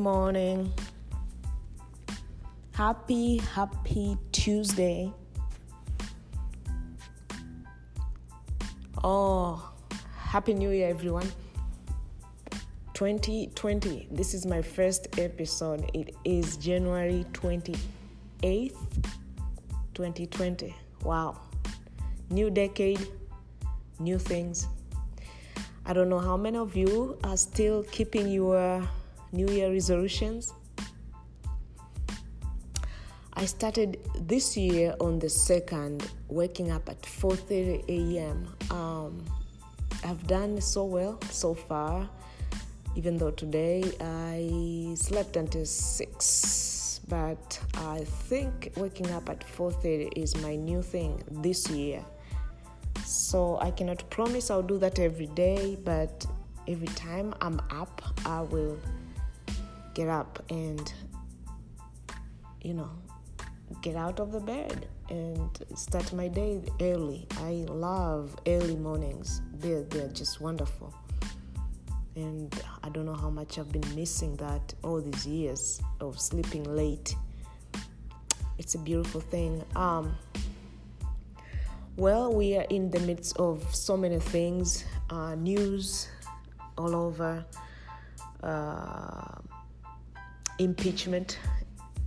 morning. 0.00 0.72
Happy, 2.72 3.36
happy 3.36 4.16
Tuesday. 4.32 5.12
Oh, 9.04 9.70
happy 10.16 10.54
New 10.54 10.70
Year, 10.70 10.88
everyone. 10.88 11.30
2020. 12.94 14.08
This 14.10 14.32
is 14.32 14.46
my 14.46 14.62
first 14.62 15.18
episode. 15.18 15.90
It 15.92 16.14
is 16.24 16.56
January 16.56 17.26
28th, 17.32 18.76
2020. 19.92 20.74
Wow. 21.04 21.42
New 22.30 22.48
decade, 22.48 23.06
new 23.98 24.18
things. 24.18 24.66
I 25.84 25.92
don't 25.92 26.08
know 26.08 26.20
how 26.20 26.38
many 26.38 26.56
of 26.56 26.74
you 26.74 27.18
are 27.22 27.36
still 27.36 27.82
keeping 27.84 28.28
your 28.28 28.88
New 29.32 29.48
Year 29.48 29.70
resolutions. 29.70 30.52
I 33.34 33.46
started 33.46 33.98
this 34.28 34.56
year 34.56 34.94
on 35.00 35.18
the 35.18 35.30
second, 35.30 36.10
waking 36.28 36.70
up 36.72 36.88
at 36.88 37.00
4:30 37.02 37.84
a.m. 37.88 38.48
Um, 38.70 39.24
I've 40.04 40.26
done 40.26 40.60
so 40.60 40.84
well 40.84 41.18
so 41.30 41.54
far, 41.54 42.08
even 42.96 43.16
though 43.16 43.30
today 43.30 43.84
I 44.00 44.94
slept 44.96 45.36
until 45.36 45.64
six. 45.64 47.00
But 47.08 47.60
I 47.74 48.04
think 48.28 48.72
waking 48.76 49.10
up 49.10 49.28
at 49.30 49.44
4:30 49.46 50.10
is 50.16 50.36
my 50.42 50.56
new 50.56 50.82
thing 50.82 51.22
this 51.30 51.70
year. 51.70 52.04
So 53.04 53.58
I 53.60 53.70
cannot 53.70 54.08
promise 54.10 54.50
I'll 54.50 54.68
do 54.74 54.78
that 54.78 54.98
every 54.98 55.26
day, 55.28 55.78
but 55.84 56.26
every 56.66 56.88
time 56.88 57.34
I'm 57.40 57.60
up, 57.70 58.02
I 58.26 58.42
will 58.42 58.76
get 60.00 60.08
up 60.08 60.42
and, 60.48 60.94
you 62.62 62.72
know, 62.72 62.90
get 63.82 63.96
out 63.96 64.18
of 64.18 64.32
the 64.32 64.40
bed 64.40 64.88
and 65.10 65.50
start 65.74 66.10
my 66.14 66.26
day 66.26 66.62
early. 66.80 67.26
I 67.36 67.66
love 67.68 68.34
early 68.46 68.76
mornings, 68.76 69.42
they're, 69.52 69.82
they're 69.82 70.08
just 70.08 70.40
wonderful. 70.40 70.94
And 72.16 72.50
I 72.82 72.88
don't 72.88 73.04
know 73.04 73.14
how 73.14 73.28
much 73.28 73.58
I've 73.58 73.70
been 73.70 73.94
missing 73.94 74.36
that 74.36 74.72
all 74.82 75.02
these 75.02 75.26
years 75.26 75.82
of 76.00 76.18
sleeping 76.18 76.64
late. 76.64 77.14
It's 78.56 78.74
a 78.74 78.78
beautiful 78.78 79.20
thing. 79.20 79.62
Um, 79.76 80.16
well, 81.96 82.32
we 82.32 82.56
are 82.56 82.66
in 82.70 82.90
the 82.90 83.00
midst 83.00 83.36
of 83.36 83.74
so 83.74 83.98
many 83.98 84.18
things, 84.18 84.82
uh, 85.10 85.34
news 85.34 86.08
all 86.78 86.96
over, 86.96 87.44
uh, 88.42 89.40
impeachment 90.60 91.38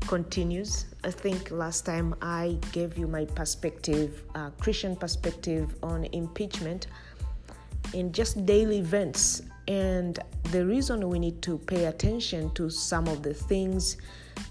continues. 0.01 0.85
I 1.03 1.09
think 1.09 1.49
last 1.49 1.85
time 1.85 2.13
I 2.21 2.57
gave 2.71 2.97
you 2.97 3.07
my 3.07 3.25
perspective, 3.25 4.23
uh, 4.35 4.51
Christian 4.61 4.95
perspective 4.95 5.75
on 5.81 6.05
impeachment 6.05 6.87
in 7.93 8.13
just 8.13 8.45
daily 8.45 8.77
events. 8.77 9.41
And 9.67 10.19
the 10.51 10.65
reason 10.65 11.09
we 11.09 11.17
need 11.17 11.41
to 11.43 11.57
pay 11.57 11.85
attention 11.85 12.51
to 12.53 12.69
some 12.69 13.07
of 13.07 13.23
the 13.23 13.33
things 13.33 13.97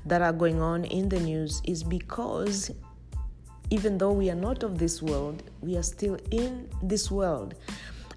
that 0.07 0.21
are 0.21 0.33
going 0.33 0.61
on 0.61 0.85
in 0.85 1.09
the 1.09 1.21
news 1.21 1.63
is 1.65 1.85
because 1.85 2.73
even 3.71 3.99
though 3.99 4.13
we 4.13 4.31
are 4.31 4.41
not 4.49 4.65
of 4.65 4.79
this 4.79 5.01
world, 5.01 5.45
we 5.61 5.77
are 5.77 5.83
still 5.83 6.19
in 6.33 6.69
this 6.83 7.11
world. 7.11 7.55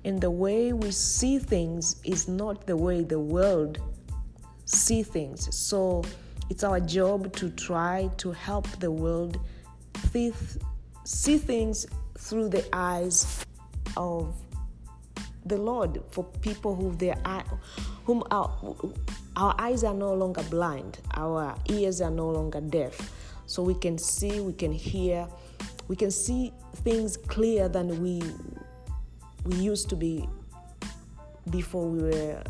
And 0.04 0.20
the 0.20 0.32
way 0.32 0.74
we 0.74 0.92
see 0.92 1.38
things 1.38 1.98
is 2.04 2.28
not 2.28 2.66
the 2.66 2.76
way 2.76 3.04
the 3.04 3.20
world 3.20 3.80
see 4.66 5.04
things. 5.04 5.54
So 5.56 6.04
it's 6.50 6.64
our 6.64 6.80
job 6.80 7.34
to 7.34 7.50
try 7.52 8.10
to 8.18 8.32
help 8.32 8.68
the 8.80 8.92
world 8.92 9.40
see, 10.14 11.38
things 11.38 11.86
through 12.18 12.50
the 12.50 12.66
eyes 12.74 13.46
of 13.98 14.36
the 15.46 15.58
Lord 15.58 16.02
for 16.12 16.24
people 16.42 16.76
who 16.76 16.96
their 16.96 17.18
eye, 17.26 17.44
whom 18.06 18.24
our, 18.32 18.52
our 19.36 19.56
eyes 19.60 19.84
are 19.84 19.94
no 19.94 20.14
longer 20.14 20.44
blind, 20.44 21.00
our 21.16 21.56
ears 21.70 22.02
are 22.02 22.12
no 22.12 22.30
longer 22.30 22.62
deaf. 22.62 23.12
So 23.46 23.62
we 23.62 23.76
can 23.76 23.98
see, 23.98 24.40
we 24.40 24.54
can 24.54 24.72
hear, 24.72 25.28
we 25.88 25.96
can 25.96 26.10
see 26.10 26.52
things 26.78 27.18
clearer 27.18 27.68
than 27.68 28.02
we 28.02 28.22
we 29.46 29.58
used 29.58 29.90
to 29.90 29.96
be 29.96 30.28
before 31.52 31.88
we 31.88 32.02
were 32.02 32.44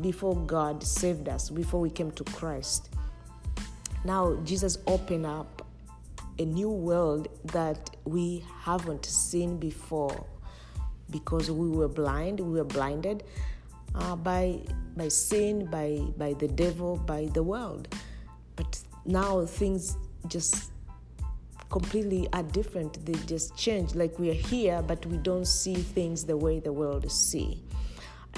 before 0.00 0.36
God 0.36 0.82
saved 0.82 1.28
us, 1.28 1.50
before 1.50 1.80
we 1.80 1.90
came 1.90 2.10
to 2.12 2.24
Christ. 2.24 2.90
Now 4.04 4.36
Jesus 4.44 4.78
opened 4.86 5.26
up 5.26 5.66
a 6.38 6.44
new 6.44 6.70
world 6.70 7.28
that 7.46 7.96
we 8.04 8.44
haven't 8.60 9.04
seen 9.04 9.58
before 9.58 10.24
because 11.10 11.50
we 11.50 11.68
were 11.68 11.88
blind, 11.88 12.38
we 12.38 12.58
were 12.58 12.64
blinded 12.64 13.24
uh, 13.94 14.16
by 14.16 14.60
by 14.96 15.08
sin, 15.08 15.66
by 15.66 16.00
by 16.16 16.34
the 16.34 16.48
devil, 16.48 16.96
by 16.96 17.28
the 17.32 17.42
world. 17.42 17.88
But 18.56 18.80
now 19.04 19.44
things 19.46 19.96
just 20.28 20.72
completely 21.70 22.28
are 22.32 22.42
different. 22.42 23.04
They 23.04 23.14
just 23.26 23.56
change. 23.56 23.94
Like 23.94 24.18
we 24.18 24.30
are 24.30 24.40
here, 24.52 24.82
but 24.82 25.04
we 25.06 25.16
don't 25.18 25.46
see 25.46 25.74
things 25.74 26.24
the 26.24 26.36
way 26.36 26.60
the 26.60 26.72
world 26.72 27.10
see. 27.10 27.62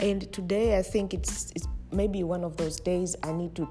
And 0.00 0.32
today, 0.32 0.78
I 0.78 0.82
think 0.82 1.12
it's 1.12 1.52
it's 1.54 1.68
maybe 1.92 2.24
one 2.24 2.42
of 2.42 2.56
those 2.56 2.80
days 2.80 3.16
I 3.22 3.32
need 3.32 3.54
to 3.56 3.68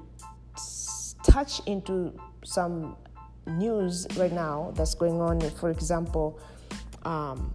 touch 1.24 1.60
into 1.66 2.12
some 2.44 2.96
news 3.46 4.06
right 4.16 4.32
now 4.32 4.72
that's 4.76 4.94
going 4.94 5.20
on. 5.20 5.40
For 5.40 5.70
example, 5.70 6.38
um, 7.04 7.52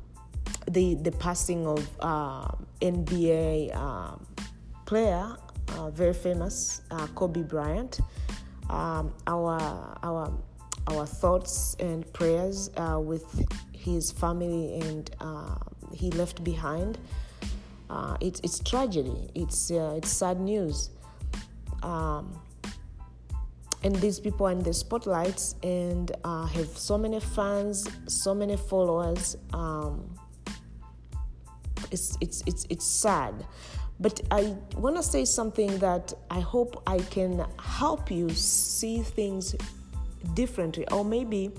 the 0.68 0.96
the 0.96 1.12
passing 1.12 1.66
of 1.66 1.88
uh, 2.02 2.48
NBA 2.82 3.76
um, 3.76 4.26
player, 4.86 5.38
uh, 5.78 5.90
very 5.90 6.14
famous 6.14 6.82
uh, 6.92 7.08
Kobe 7.16 7.44
Bryant. 7.44 8.02
Um, 8.70 9.14
our 9.28 9.98
our 10.04 10.34
our 10.88 11.06
thoughts 11.06 11.76
and 11.80 12.12
prayers 12.14 12.70
uh, 12.78 13.00
with 13.02 13.26
his 13.72 14.12
family 14.12 14.80
and 14.82 15.10
uh, 15.22 15.56
he 15.94 16.12
left 16.12 16.44
behind. 16.44 16.98
Uh, 17.90 18.18
it's 18.20 18.40
it's 18.42 18.60
tragedy. 18.60 19.30
It's 19.36 19.72
uh, 19.72 19.94
it's 19.98 20.10
sad 20.10 20.40
news. 20.40 20.90
Um, 21.84 22.40
and 23.84 23.96
these 23.98 24.20
people 24.20 24.48
are 24.48 24.52
in 24.52 24.64
the 24.64 24.74
spotlights 24.74 25.56
and 25.62 26.12
uh, 26.24 26.46
have 26.48 26.68
so 26.70 26.98
many 26.98 27.20
fans, 27.20 27.88
so 28.08 28.34
many 28.34 28.58
followers. 28.58 29.38
Um, 29.54 30.18
it's 31.92 32.18
it's 32.20 32.42
it's 32.48 32.66
it's 32.70 32.86
sad. 32.86 33.46
But 34.00 34.22
I 34.32 34.56
want 34.76 34.98
to 34.98 35.04
say 35.04 35.24
something 35.24 35.78
that 35.78 36.14
I 36.30 36.40
hope 36.40 36.82
I 36.86 36.98
can 36.98 37.46
help 37.60 38.12
you 38.12 38.30
see 38.32 39.02
things 39.04 39.56
differently, 40.34 40.86
or 40.92 41.06
maybe 41.06 41.52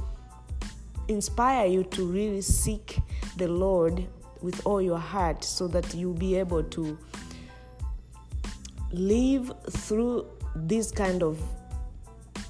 inspire 1.08 1.66
you 1.66 1.84
to 1.84 2.04
really 2.04 2.42
seek 2.42 2.98
the 3.36 3.48
Lord 3.48 4.06
with 4.46 4.64
all 4.64 4.80
your 4.80 4.98
heart 4.98 5.42
so 5.42 5.66
that 5.66 5.92
you'll 5.92 6.14
be 6.14 6.36
able 6.36 6.62
to 6.62 6.96
live 8.92 9.52
through 9.70 10.24
this 10.54 10.92
kind 10.92 11.24
of 11.24 11.42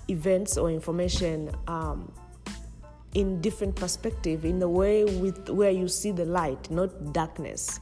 events 0.09 0.59
or 0.59 0.71
information 0.71 1.51
um, 1.67 2.12
in 3.15 3.41
different 3.41 3.75
perspective 3.75 4.45
in 4.45 4.59
the 4.59 4.69
way 4.69 5.05
with 5.05 5.49
where 5.49 5.71
you 5.71 5.89
see 5.89 6.12
the 6.12 6.26
light 6.26 6.70
not 6.70 7.15
darkness 7.15 7.81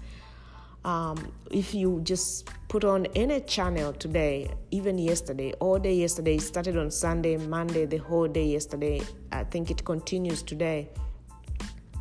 um, 0.85 1.33
if 1.51 1.75
you 1.75 2.01
just 2.05 2.49
put 2.69 2.85
on 2.85 3.07
any 3.15 3.41
channel 3.41 3.95
today, 3.95 4.51
even 4.71 4.99
yesterday, 4.99 5.55
all 5.55 5.79
day 5.79 5.95
yesterday, 5.95 6.37
started 6.37 6.77
on 6.77 6.91
Sunday, 6.91 7.39
Monday, 7.39 7.87
the 7.87 7.97
whole 7.97 8.29
day 8.29 8.45
yesterday, 8.45 9.01
I 9.33 9.45
think 9.45 9.71
it 9.71 9.83
continues 9.87 10.43
today. 10.43 10.91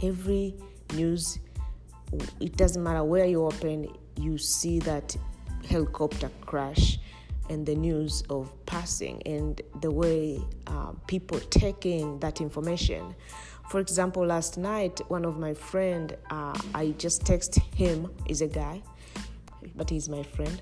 Every 0.01 0.53
news, 0.93 1.39
it 2.39 2.55
doesn't 2.57 2.83
matter 2.83 3.03
where 3.03 3.25
you 3.25 3.45
open, 3.45 3.87
you 4.17 4.37
see 4.37 4.79
that 4.79 5.15
helicopter 5.67 6.29
crash 6.45 6.99
and 7.49 7.65
the 7.65 7.75
news 7.75 8.23
of 8.29 8.51
passing 8.65 9.21
and 9.25 9.61
the 9.81 9.91
way 9.91 10.39
uh, 10.67 10.91
people 11.07 11.39
take 11.39 11.85
in 11.85 12.19
that 12.19 12.41
information. 12.41 13.15
For 13.69 13.79
example, 13.79 14.25
last 14.25 14.57
night, 14.57 15.01
one 15.09 15.25
of 15.25 15.37
my 15.37 15.53
friend, 15.53 16.15
uh, 16.29 16.59
I 16.73 16.93
just 16.97 17.25
text 17.25 17.55
him. 17.75 18.09
Is 18.27 18.41
a 18.41 18.47
guy, 18.47 18.81
but 19.75 19.89
he's 19.89 20.09
my 20.09 20.23
friend. 20.23 20.61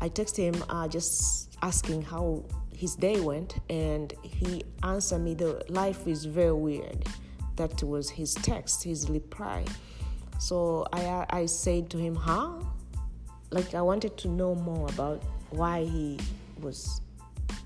I 0.00 0.08
text 0.08 0.36
him 0.36 0.54
uh, 0.68 0.88
just 0.88 1.56
asking 1.62 2.02
how 2.02 2.44
his 2.74 2.96
day 2.96 3.20
went, 3.20 3.56
and 3.68 4.12
he 4.22 4.64
answered 4.82 5.20
me, 5.20 5.34
"The 5.34 5.62
life 5.68 6.06
is 6.06 6.24
very 6.24 6.52
weird." 6.52 7.06
That 7.56 7.82
was 7.82 8.08
his 8.08 8.34
text, 8.34 8.82
his 8.82 9.10
reply. 9.10 9.64
So 10.40 10.86
I 10.92 11.26
I 11.28 11.46
said 11.46 11.90
to 11.90 11.98
him, 11.98 12.16
"Huh?" 12.16 12.52
Like 13.50 13.74
I 13.74 13.82
wanted 13.82 14.16
to 14.18 14.28
know 14.28 14.54
more 14.54 14.88
about 14.88 15.22
why 15.50 15.84
he 15.84 16.18
was 16.60 17.00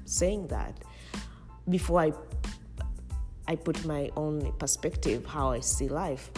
saying 0.04 0.48
that 0.48 0.74
before 1.70 2.00
I 2.00 2.12
I 3.46 3.56
put 3.56 3.84
my 3.84 4.10
own 4.16 4.52
perspective 4.58 5.24
how 5.24 5.50
I 5.50 5.60
see 5.60 5.88
life. 5.88 6.30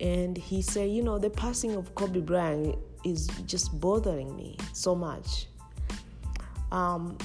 And 0.00 0.36
he 0.36 0.62
said, 0.62 0.90
you 0.90 1.02
know, 1.02 1.18
the 1.18 1.30
passing 1.30 1.74
of 1.74 1.94
Kobe 1.94 2.20
Bryant 2.20 2.76
is 3.04 3.28
just 3.46 3.80
bothering 3.80 4.34
me 4.36 4.56
so 4.72 4.94
much. 4.94 5.46
Um, 6.70 7.16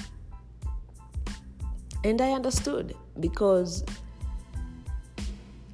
and 2.04 2.20
I 2.20 2.32
understood 2.32 2.96
because 3.20 3.84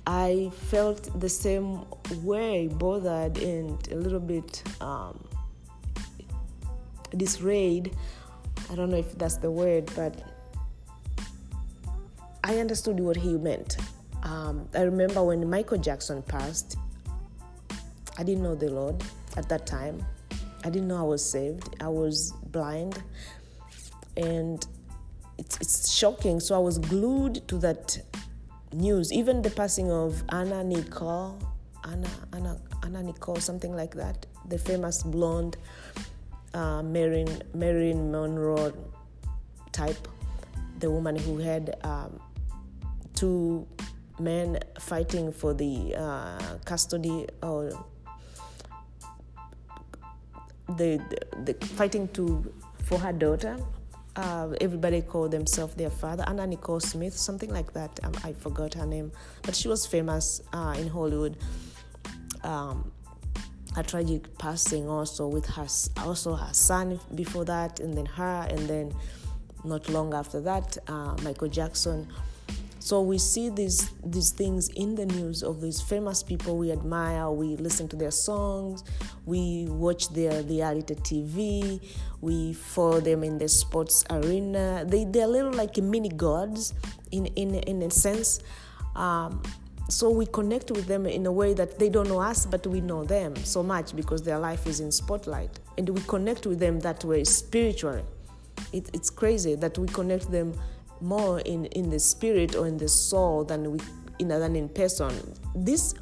I 0.08 0.50
felt 0.70 1.20
the 1.20 1.28
same 1.28 1.84
way, 2.22 2.66
bothered 2.66 3.36
and 3.36 3.76
a 3.92 3.94
little 3.94 4.18
bit 4.20 4.62
um, 4.80 5.22
disrayed. 7.14 7.94
I 8.70 8.74
don't 8.74 8.88
know 8.88 8.96
if 8.96 9.18
that's 9.18 9.36
the 9.36 9.50
word, 9.50 9.90
but 9.94 10.22
I 12.42 12.56
understood 12.56 12.98
what 13.00 13.18
he 13.18 13.36
meant. 13.36 13.76
Um, 14.22 14.66
I 14.74 14.80
remember 14.80 15.22
when 15.22 15.48
Michael 15.48 15.76
Jackson 15.76 16.22
passed, 16.22 16.78
I 18.16 18.22
didn't 18.22 18.42
know 18.42 18.54
the 18.54 18.70
Lord 18.70 19.04
at 19.36 19.46
that 19.50 19.66
time. 19.66 20.02
I 20.64 20.70
didn't 20.70 20.88
know 20.88 20.96
I 20.96 21.02
was 21.02 21.22
saved. 21.22 21.76
I 21.82 21.88
was 21.88 22.32
blind. 22.46 23.02
And 24.16 24.66
it's, 25.36 25.58
it's 25.60 25.92
shocking. 25.92 26.40
So 26.40 26.54
I 26.54 26.58
was 26.58 26.78
glued 26.78 27.46
to 27.48 27.58
that 27.58 28.00
news. 28.72 29.12
Even 29.12 29.42
the 29.42 29.50
passing 29.50 29.90
of 29.90 30.22
Anna 30.30 30.62
Nicole, 30.64 31.38
Anna, 31.84 32.08
Anna, 32.32 32.60
Anna 32.82 33.02
Nicole, 33.02 33.36
something 33.36 33.74
like 33.74 33.94
that, 33.94 34.26
the 34.48 34.58
famous 34.58 35.02
blonde 35.02 35.56
uh, 36.54 36.82
Marilyn, 36.82 38.10
Monroe 38.10 38.72
type, 39.72 40.08
the 40.78 40.90
woman 40.90 41.16
who 41.16 41.38
had 41.38 41.76
um, 41.84 42.20
two 43.14 43.66
men 44.18 44.58
fighting 44.80 45.32
for 45.32 45.54
the 45.54 45.94
uh, 45.96 46.38
custody 46.64 47.26
or 47.42 47.70
the, 50.76 51.00
the, 51.44 51.54
the, 51.54 51.66
fighting 51.66 52.08
to 52.08 52.52
for 52.84 52.98
her 52.98 53.12
daughter. 53.12 53.56
Uh, 54.18 54.48
everybody 54.60 55.00
called 55.00 55.30
themselves 55.30 55.76
their 55.76 55.90
father, 55.90 56.24
Anna 56.26 56.44
Nicole 56.44 56.80
Smith, 56.80 57.16
something 57.16 57.50
like 57.50 57.72
that. 57.72 58.00
Um, 58.02 58.12
I 58.24 58.32
forgot 58.32 58.74
her 58.74 58.84
name, 58.84 59.12
but 59.42 59.54
she 59.54 59.68
was 59.68 59.86
famous 59.86 60.42
uh, 60.52 60.74
in 60.76 60.88
Hollywood. 60.88 61.36
Um, 62.42 62.90
a 63.76 63.82
tragic 63.84 64.36
passing 64.36 64.88
also 64.88 65.28
with 65.28 65.46
her 65.46 65.68
also 65.98 66.34
her 66.34 66.52
son 66.52 66.98
before 67.14 67.44
that 67.44 67.78
and 67.78 67.96
then 67.96 68.06
her 68.06 68.44
and 68.50 68.68
then 68.68 68.92
not 69.62 69.88
long 69.88 70.12
after 70.14 70.40
that 70.40 70.76
uh, 70.88 71.14
michael 71.22 71.48
jackson 71.48 72.08
so 72.78 73.02
we 73.02 73.18
see 73.18 73.48
these 73.48 73.90
these 74.04 74.30
things 74.30 74.68
in 74.70 74.94
the 74.94 75.06
news 75.06 75.42
of 75.42 75.60
these 75.60 75.80
famous 75.80 76.22
people 76.22 76.56
we 76.56 76.70
admire 76.70 77.30
we 77.30 77.56
listen 77.56 77.88
to 77.88 77.96
their 77.96 78.10
songs 78.10 78.84
we 79.26 79.66
watch 79.68 80.08
their 80.10 80.42
reality 80.44 80.94
tv 80.94 81.80
we 82.20 82.52
follow 82.52 83.00
them 83.00 83.22
in 83.22 83.38
the 83.38 83.48
sports 83.48 84.04
arena. 84.10 84.84
They, 84.86 85.04
they're 85.04 85.24
a 85.24 85.28
little 85.28 85.52
like 85.52 85.76
mini 85.76 86.08
gods 86.08 86.74
in, 87.12 87.26
in, 87.26 87.54
in 87.54 87.82
a 87.82 87.90
sense. 87.90 88.40
Um, 88.96 89.42
so 89.88 90.10
we 90.10 90.26
connect 90.26 90.70
with 90.70 90.86
them 90.86 91.06
in 91.06 91.24
a 91.26 91.32
way 91.32 91.54
that 91.54 91.78
they 91.78 91.88
don't 91.88 92.08
know 92.08 92.20
us 92.20 92.44
but 92.44 92.66
we 92.66 92.80
know 92.80 93.04
them 93.04 93.34
so 93.36 93.62
much 93.62 93.96
because 93.96 94.22
their 94.22 94.38
life 94.38 94.66
is 94.66 94.80
in 94.80 94.90
spotlight. 94.90 95.58
And 95.78 95.88
we 95.88 96.00
connect 96.02 96.46
with 96.46 96.58
them 96.58 96.80
that 96.80 97.04
way 97.04 97.24
spiritually. 97.24 98.02
It, 98.72 98.90
it's 98.92 99.10
crazy 99.10 99.54
that 99.54 99.78
we 99.78 99.86
connect 99.88 100.30
them 100.30 100.58
more 101.00 101.40
in, 101.40 101.66
in 101.66 101.90
the 101.90 101.98
spirit 101.98 102.54
or 102.54 102.66
in 102.66 102.76
the 102.76 102.88
soul 102.88 103.44
than 103.44 103.72
we 103.72 103.78
in 104.18 104.28
than 104.28 104.56
in 104.56 104.68
person 104.68 105.12
this 105.54 105.94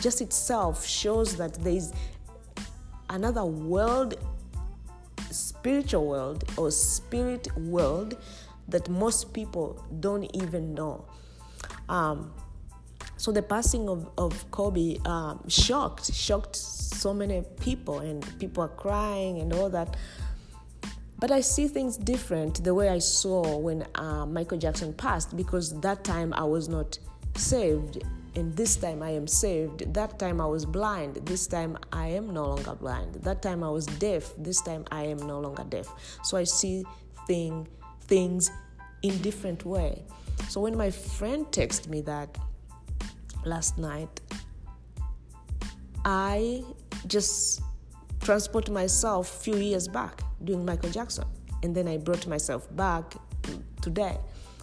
just 0.00 0.20
itself 0.20 0.86
shows 0.86 1.36
that 1.36 1.54
there 1.64 1.72
is 1.72 1.92
another 3.10 3.44
world 3.44 4.14
spiritual 5.30 6.06
world 6.06 6.44
or 6.56 6.70
spirit 6.70 7.48
world 7.56 8.16
that 8.68 8.88
most 8.88 9.32
people 9.32 9.84
don't 10.00 10.30
even 10.34 10.72
know 10.74 11.04
um, 11.88 12.32
so 13.24 13.32
the 13.32 13.42
passing 13.42 13.88
of, 13.88 14.10
of 14.18 14.50
Kobe 14.50 14.98
um, 15.06 15.48
shocked, 15.48 16.12
shocked 16.12 16.56
so 16.56 17.14
many 17.14 17.42
people, 17.58 18.00
and 18.00 18.22
people 18.38 18.62
are 18.62 18.68
crying 18.68 19.40
and 19.40 19.52
all 19.52 19.70
that. 19.70 19.96
But 21.24 21.32
I 21.32 21.40
see 21.40 21.68
things 21.68 21.96
different 21.96 22.62
the 22.64 22.74
way 22.74 22.90
I 22.90 22.98
saw 22.98 23.56
when 23.56 23.86
uh, 23.94 24.26
Michael 24.26 24.58
Jackson 24.58 24.92
passed 24.92 25.34
because 25.34 25.80
that 25.80 26.04
time 26.04 26.34
I 26.34 26.44
was 26.44 26.68
not 26.68 26.98
saved, 27.34 28.04
and 28.36 28.54
this 28.54 28.76
time 28.76 29.02
I 29.02 29.08
am 29.12 29.26
saved. 29.26 29.94
That 29.94 30.18
time 30.18 30.38
I 30.38 30.44
was 30.44 30.66
blind, 30.66 31.14
this 31.24 31.46
time 31.46 31.78
I 31.94 32.08
am 32.08 32.34
no 32.34 32.44
longer 32.44 32.74
blind. 32.74 33.14
That 33.22 33.40
time 33.40 33.64
I 33.64 33.70
was 33.70 33.86
deaf, 33.86 34.34
this 34.36 34.60
time 34.60 34.84
I 34.90 35.04
am 35.04 35.16
no 35.16 35.40
longer 35.40 35.64
deaf. 35.64 35.88
So 36.22 36.36
I 36.36 36.44
see 36.44 36.84
thing, 37.26 37.68
things 38.02 38.50
in 39.00 39.16
different 39.22 39.64
way. 39.64 40.02
So 40.50 40.60
when 40.60 40.76
my 40.76 40.90
friend 40.90 41.46
texted 41.46 41.88
me 41.88 42.02
that 42.02 42.36
last 43.46 43.78
night, 43.78 44.20
I 46.04 46.64
just 47.06 47.62
transport 48.20 48.68
myself 48.68 49.26
few 49.42 49.56
years 49.56 49.88
back 49.88 50.23
doing 50.44 50.64
Michael 50.64 50.90
Jackson. 50.90 51.24
And 51.62 51.74
then 51.74 51.88
I 51.88 51.96
brought 51.96 52.26
myself 52.26 52.68
back 52.76 53.14
today. 53.80 54.18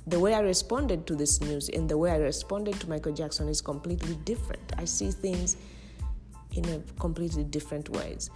The 0.08 0.20
way 0.20 0.34
I 0.34 0.40
responded 0.40 1.06
to 1.08 1.16
this 1.16 1.42
news 1.42 1.70
and 1.70 1.88
the 1.88 1.98
way 1.98 2.12
I 2.12 2.18
responded 2.18 2.80
to 2.80 2.90
Michael 2.90 3.14
Jackson 3.14 3.48
is 3.48 3.62
completely 3.62 4.16
different. 4.26 4.72
I 4.78 4.86
see 4.86 5.12
things 5.12 5.58
in 6.54 6.66
a 6.66 6.80
completely 7.00 7.44
different 7.44 7.90
ways. 7.90 8.30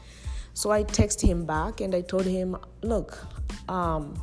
So 0.53 0.71
I 0.71 0.83
texted 0.83 1.27
him 1.27 1.45
back 1.45 1.81
and 1.81 1.93
I 1.93 2.01
told 2.01 2.25
him, 2.25 2.55
look, 2.81 3.17
um, 3.67 4.13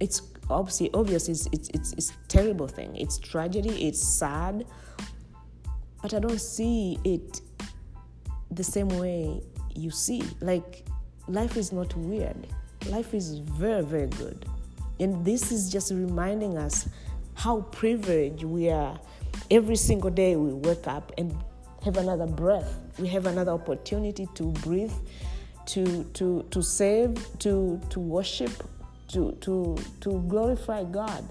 it's 0.00 0.22
obviously 0.48 0.90
obvious 0.94 1.28
it's, 1.28 1.46
it's, 1.52 1.68
it's, 1.74 1.92
it's 1.92 2.12
terrible 2.28 2.66
thing. 2.66 2.96
It's 2.96 3.18
tragedy, 3.18 3.88
it's 3.88 4.02
sad, 4.02 4.64
but 6.00 6.14
I 6.14 6.18
don't 6.20 6.40
see 6.40 6.98
it 7.04 7.40
the 8.50 8.64
same 8.64 8.88
way 8.88 9.42
you 9.74 9.90
see. 9.90 10.22
Like, 10.40 10.84
life 11.28 11.56
is 11.56 11.72
not 11.72 11.94
weird, 11.96 12.46
life 12.86 13.14
is 13.14 13.38
very, 13.38 13.82
very 13.82 14.08
good. 14.08 14.46
And 15.00 15.24
this 15.24 15.50
is 15.50 15.70
just 15.70 15.90
reminding 15.90 16.58
us 16.58 16.88
how 17.34 17.62
privileged 17.72 18.44
we 18.44 18.70
are. 18.70 18.98
Every 19.50 19.76
single 19.76 20.10
day 20.10 20.36
we 20.36 20.52
wake 20.52 20.86
up 20.86 21.12
and 21.18 21.34
have 21.84 21.96
another 21.96 22.26
breath. 22.26 22.78
We 22.98 23.08
have 23.08 23.26
another 23.26 23.52
opportunity 23.52 24.28
to 24.34 24.52
breathe, 24.64 24.92
to 25.66 26.04
to 26.14 26.44
to 26.50 26.62
save, 26.62 27.16
to 27.40 27.80
to 27.90 28.00
worship, 28.00 28.52
to 29.08 29.32
to 29.40 29.76
to 30.00 30.22
glorify 30.28 30.84
God. 30.84 31.28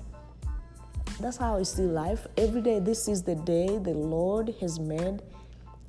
That's 1.19 1.37
how 1.37 1.57
I 1.57 1.63
see 1.63 1.83
life. 1.83 2.25
Every 2.37 2.61
day, 2.61 2.79
this 2.79 3.07
is 3.07 3.21
the 3.21 3.35
day 3.35 3.67
the 3.67 3.93
Lord 3.93 4.53
has 4.59 4.79
made. 4.79 5.21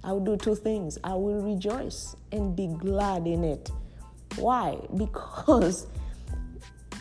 I 0.04 0.12
will 0.12 0.20
do 0.20 0.36
two 0.36 0.54
things. 0.54 0.98
I 1.02 1.14
will 1.14 1.40
rejoice 1.40 2.14
and 2.32 2.54
be 2.54 2.66
glad 2.66 3.26
in 3.26 3.44
it. 3.44 3.70
Why? 4.36 4.78
Because 4.96 5.86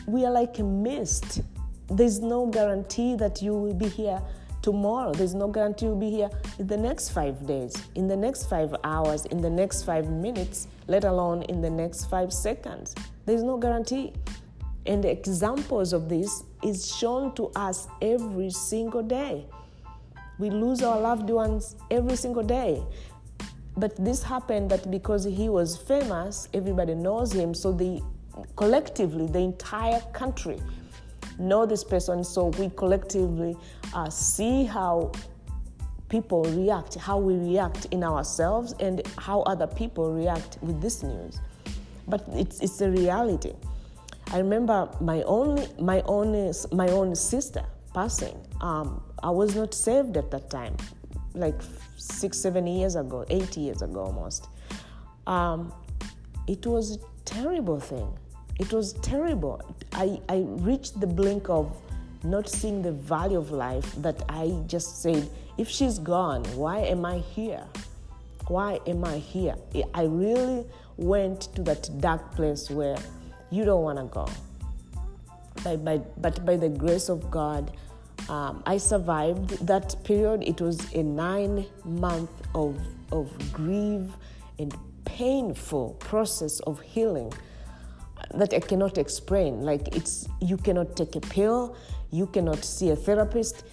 we 0.06 0.24
are 0.24 0.32
like 0.32 0.58
a 0.58 0.62
mist. 0.62 1.42
There's 1.88 2.20
no 2.20 2.46
guarantee 2.46 3.16
that 3.16 3.42
you 3.42 3.54
will 3.54 3.74
be 3.74 3.88
here 3.88 4.20
tomorrow. 4.62 5.12
There's 5.12 5.34
no 5.34 5.48
guarantee 5.48 5.86
you'll 5.86 5.96
be 5.96 6.10
here 6.10 6.30
in 6.58 6.66
the 6.66 6.76
next 6.76 7.10
five 7.10 7.46
days, 7.46 7.74
in 7.94 8.06
the 8.06 8.16
next 8.16 8.48
five 8.48 8.74
hours, 8.84 9.26
in 9.26 9.40
the 9.40 9.50
next 9.50 9.82
five 9.82 10.08
minutes, 10.08 10.68
let 10.86 11.04
alone 11.04 11.42
in 11.42 11.60
the 11.60 11.70
next 11.70 12.06
five 12.06 12.32
seconds. 12.32 12.94
There's 13.26 13.42
no 13.42 13.58
guarantee. 13.58 14.12
And 14.86 15.04
examples 15.04 15.92
of 15.92 16.08
this 16.08 16.44
is 16.62 16.94
shown 16.94 17.34
to 17.34 17.50
us 17.54 17.86
every 18.00 18.50
single 18.50 19.02
day. 19.02 19.46
We 20.38 20.50
lose 20.50 20.82
our 20.82 21.00
loved 21.00 21.30
ones 21.30 21.76
every 21.90 22.16
single 22.16 22.42
day. 22.42 22.82
But 23.76 23.96
this 23.96 24.22
happened 24.22 24.70
that 24.70 24.90
because 24.90 25.24
he 25.24 25.48
was 25.48 25.76
famous, 25.76 26.48
everybody 26.52 26.94
knows 26.94 27.32
him, 27.32 27.54
so 27.54 27.72
the 27.72 28.02
collectively, 28.56 29.26
the 29.26 29.38
entire 29.38 30.00
country 30.12 30.60
know 31.38 31.64
this 31.66 31.82
person, 31.84 32.22
so 32.22 32.46
we 32.58 32.70
collectively 32.70 33.56
uh, 33.94 34.10
see 34.10 34.64
how 34.64 35.12
people 36.08 36.44
react, 36.44 36.94
how 36.96 37.18
we 37.18 37.34
react 37.36 37.86
in 37.86 38.04
ourselves, 38.04 38.74
and 38.80 39.06
how 39.16 39.40
other 39.42 39.66
people 39.66 40.12
react 40.12 40.58
with 40.60 40.80
this 40.80 41.02
news. 41.02 41.40
But 42.06 42.24
it's, 42.32 42.60
it's 42.60 42.80
a 42.82 42.90
reality. 42.90 43.54
I 44.32 44.38
remember 44.38 44.88
my 45.00 45.22
own 45.22 45.66
my 45.78 46.00
own 46.02 46.52
my 46.72 46.88
own 46.88 47.14
sister 47.14 47.64
passing. 47.92 48.36
Um, 48.60 49.02
I 49.22 49.30
was 49.30 49.54
not 49.54 49.74
saved 49.74 50.16
at 50.16 50.30
that 50.30 50.48
time, 50.48 50.76
like 51.34 51.60
six, 51.96 52.38
seven 52.38 52.66
years 52.66 52.96
ago, 52.96 53.24
eight 53.30 53.56
years 53.56 53.82
ago 53.82 54.00
almost. 54.00 54.48
Um, 55.26 55.72
it 56.46 56.66
was 56.66 56.96
a 56.96 56.98
terrible 57.24 57.78
thing. 57.78 58.12
It 58.58 58.72
was 58.72 58.92
terrible. 58.94 59.60
I, 59.92 60.20
I 60.28 60.44
reached 60.46 61.00
the 61.00 61.06
blink 61.06 61.48
of 61.48 61.76
not 62.24 62.48
seeing 62.48 62.82
the 62.82 62.92
value 62.92 63.38
of 63.38 63.50
life 63.50 63.92
that 63.96 64.22
I 64.28 64.54
just 64.66 65.02
said, 65.02 65.28
if 65.58 65.68
she's 65.68 65.98
gone, 65.98 66.44
why 66.56 66.78
am 66.78 67.04
I 67.04 67.18
here? 67.18 67.64
Why 68.48 68.80
am 68.86 69.04
I 69.04 69.18
here? 69.18 69.54
I 69.94 70.04
really 70.04 70.66
went 70.96 71.42
to 71.54 71.62
that 71.62 71.88
dark 72.00 72.34
place 72.34 72.70
where 72.70 72.96
you 73.50 73.64
don't 73.64 73.82
want 73.82 73.98
to 73.98 74.04
go. 74.04 74.28
By, 75.62 75.98
but 76.18 76.44
by 76.44 76.56
the 76.56 76.68
grace 76.68 77.08
of 77.08 77.30
God, 77.30 77.72
um, 78.28 78.62
I 78.66 78.78
survived 78.78 79.66
that 79.66 79.96
period. 80.04 80.42
It 80.42 80.60
was 80.60 80.92
a 80.94 81.02
nine 81.02 81.66
month 81.84 82.30
of, 82.54 82.78
of 83.10 83.30
grief 83.52 84.02
and 84.58 84.74
painful 85.04 85.94
process 85.98 86.60
of 86.60 86.80
healing 86.80 87.32
that 88.34 88.54
I 88.54 88.60
cannot 88.60 88.98
explain. 88.98 89.62
Like 89.62 89.94
it's 89.94 90.28
you 90.40 90.56
cannot 90.56 90.96
take 90.96 91.16
a 91.16 91.20
pill, 91.20 91.76
you 92.10 92.26
cannot 92.26 92.64
see 92.64 92.90
a 92.90 92.96
therapist. 92.96 93.64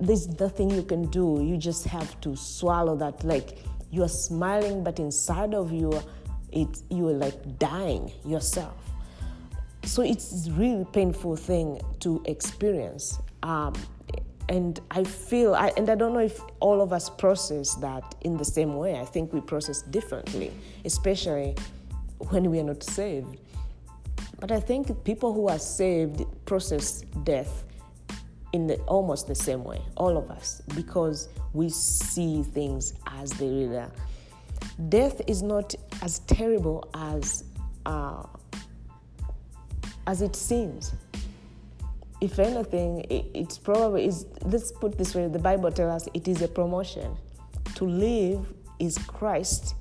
There's 0.00 0.28
nothing 0.40 0.70
you 0.70 0.82
can 0.82 1.10
do. 1.10 1.42
You 1.42 1.56
just 1.56 1.84
have 1.86 2.20
to 2.22 2.36
swallow 2.36 2.96
that. 2.96 3.22
Like 3.24 3.58
you 3.90 4.02
are 4.02 4.08
smiling, 4.08 4.82
but 4.82 4.98
inside 4.98 5.54
of 5.54 5.72
you, 5.72 5.92
it 6.52 6.82
you 6.90 7.08
are 7.08 7.12
like 7.12 7.58
dying 7.58 8.10
yourself. 8.24 8.76
So 9.84 10.02
it's 10.02 10.46
a 10.46 10.52
really 10.52 10.84
painful 10.92 11.36
thing 11.36 11.80
to 12.00 12.22
experience. 12.26 13.18
Um, 13.42 13.74
and 14.48 14.80
I 14.90 15.04
feel, 15.04 15.54
I, 15.54 15.72
and 15.76 15.90
I 15.90 15.94
don't 15.94 16.14
know 16.14 16.20
if 16.20 16.40
all 16.60 16.80
of 16.80 16.92
us 16.92 17.10
process 17.10 17.74
that 17.76 18.14
in 18.22 18.36
the 18.36 18.44
same 18.44 18.76
way. 18.76 18.98
I 18.98 19.04
think 19.04 19.32
we 19.32 19.40
process 19.40 19.82
differently, 19.82 20.52
especially 20.84 21.54
when 22.30 22.50
we 22.50 22.58
are 22.60 22.64
not 22.64 22.82
saved. 22.82 23.36
But 24.40 24.52
I 24.52 24.60
think 24.60 25.04
people 25.04 25.32
who 25.32 25.48
are 25.48 25.58
saved 25.58 26.24
process 26.46 27.02
death 27.24 27.64
in 28.52 28.66
the, 28.66 28.76
almost 28.86 29.26
the 29.26 29.34
same 29.34 29.64
way, 29.64 29.82
all 29.96 30.16
of 30.16 30.30
us, 30.30 30.62
because 30.74 31.28
we 31.52 31.68
see 31.68 32.42
things 32.42 32.94
as 33.06 33.30
they 33.32 33.48
really 33.48 33.76
are. 33.76 33.92
Death 34.88 35.20
is 35.26 35.42
not 35.42 35.74
as 36.02 36.20
terrible 36.20 36.88
as 36.94 37.44
uh, 37.84 38.22
as 40.06 40.22
it 40.22 40.34
seems. 40.34 40.94
If 42.20 42.38
anything, 42.38 43.06
it, 43.10 43.26
it's 43.34 43.58
probably 43.58 44.06
is. 44.06 44.26
Let's 44.42 44.72
put 44.72 44.98
this 44.98 45.14
way: 45.14 45.28
the 45.28 45.38
Bible 45.38 45.70
tells 45.70 46.02
us 46.02 46.08
it 46.14 46.26
is 46.28 46.42
a 46.42 46.48
promotion. 46.48 47.16
To 47.76 47.84
live 47.84 48.52
is 48.78 48.98
Christ. 48.98 49.74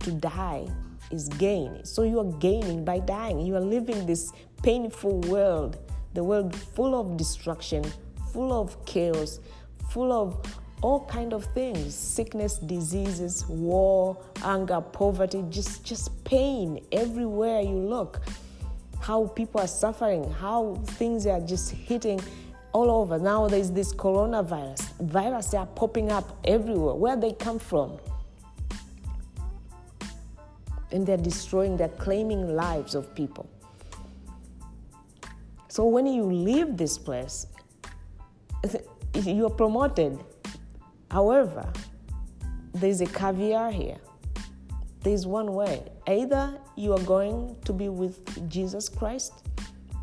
To 0.00 0.12
die 0.12 0.66
is 1.10 1.28
gain. 1.28 1.84
So 1.84 2.02
you 2.02 2.18
are 2.20 2.32
gaining 2.38 2.84
by 2.84 3.00
dying. 3.00 3.40
You 3.40 3.56
are 3.56 3.60
living 3.60 4.06
this 4.06 4.32
painful 4.62 5.20
world, 5.22 5.78
the 6.14 6.24
world 6.24 6.56
full 6.56 6.98
of 6.98 7.16
destruction, 7.16 7.84
full 8.32 8.52
of 8.52 8.84
chaos, 8.86 9.40
full 9.90 10.12
of 10.12 10.40
all 10.82 11.06
kind 11.06 11.32
of 11.32 11.44
things 11.54 11.94
sickness 11.94 12.58
diseases 12.58 13.46
war 13.46 14.20
anger 14.44 14.80
poverty 14.80 15.44
just 15.48 15.84
just 15.84 16.24
pain 16.24 16.84
everywhere 16.90 17.60
you 17.60 17.76
look 17.76 18.20
how 19.02 19.26
people 19.26 19.60
are 19.60 19.66
suffering 19.66 20.30
how 20.32 20.74
things 20.98 21.26
are 21.26 21.40
just 21.40 21.70
hitting 21.70 22.20
all 22.72 22.90
over 22.90 23.18
now 23.18 23.46
there's 23.46 23.70
this 23.70 23.92
coronavirus 23.92 24.82
viruses 25.00 25.54
are 25.54 25.66
popping 25.66 26.10
up 26.10 26.38
everywhere 26.44 26.94
where 26.94 27.16
they 27.16 27.32
come 27.32 27.58
from 27.58 27.98
and 30.92 31.06
they're 31.06 31.16
destroying, 31.16 31.76
they're 31.76 31.88
claiming 31.88 32.54
lives 32.54 32.94
of 32.94 33.14
people. 33.14 33.48
So 35.68 35.86
when 35.86 36.06
you 36.06 36.24
leave 36.24 36.76
this 36.76 36.98
place, 36.98 37.46
you're 39.14 39.50
promoted. 39.50 40.22
However, 41.10 41.72
there's 42.74 43.00
a 43.00 43.06
caveat 43.06 43.72
here. 43.72 43.98
There's 45.02 45.26
one 45.26 45.54
way. 45.54 45.82
Either 46.06 46.58
you 46.76 46.92
are 46.92 47.00
going 47.00 47.56
to 47.64 47.72
be 47.72 47.88
with 47.88 48.48
Jesus 48.48 48.88
Christ 48.88 49.32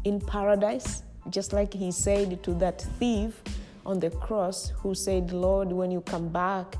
in 0.03 0.20
paradise, 0.20 1.03
just 1.29 1.53
like 1.53 1.74
he 1.74 1.91
said 1.91 2.44
to 2.44 2.53
that 2.56 2.82
thief 3.00 3.41
on 3.86 4.00
the 4.00 4.10
cross 4.10 4.70
who 4.77 4.94
said, 4.94 5.32
Lord, 5.32 5.72
when 5.72 5.89
you 5.89 6.01
come 6.01 6.27
back 6.29 6.75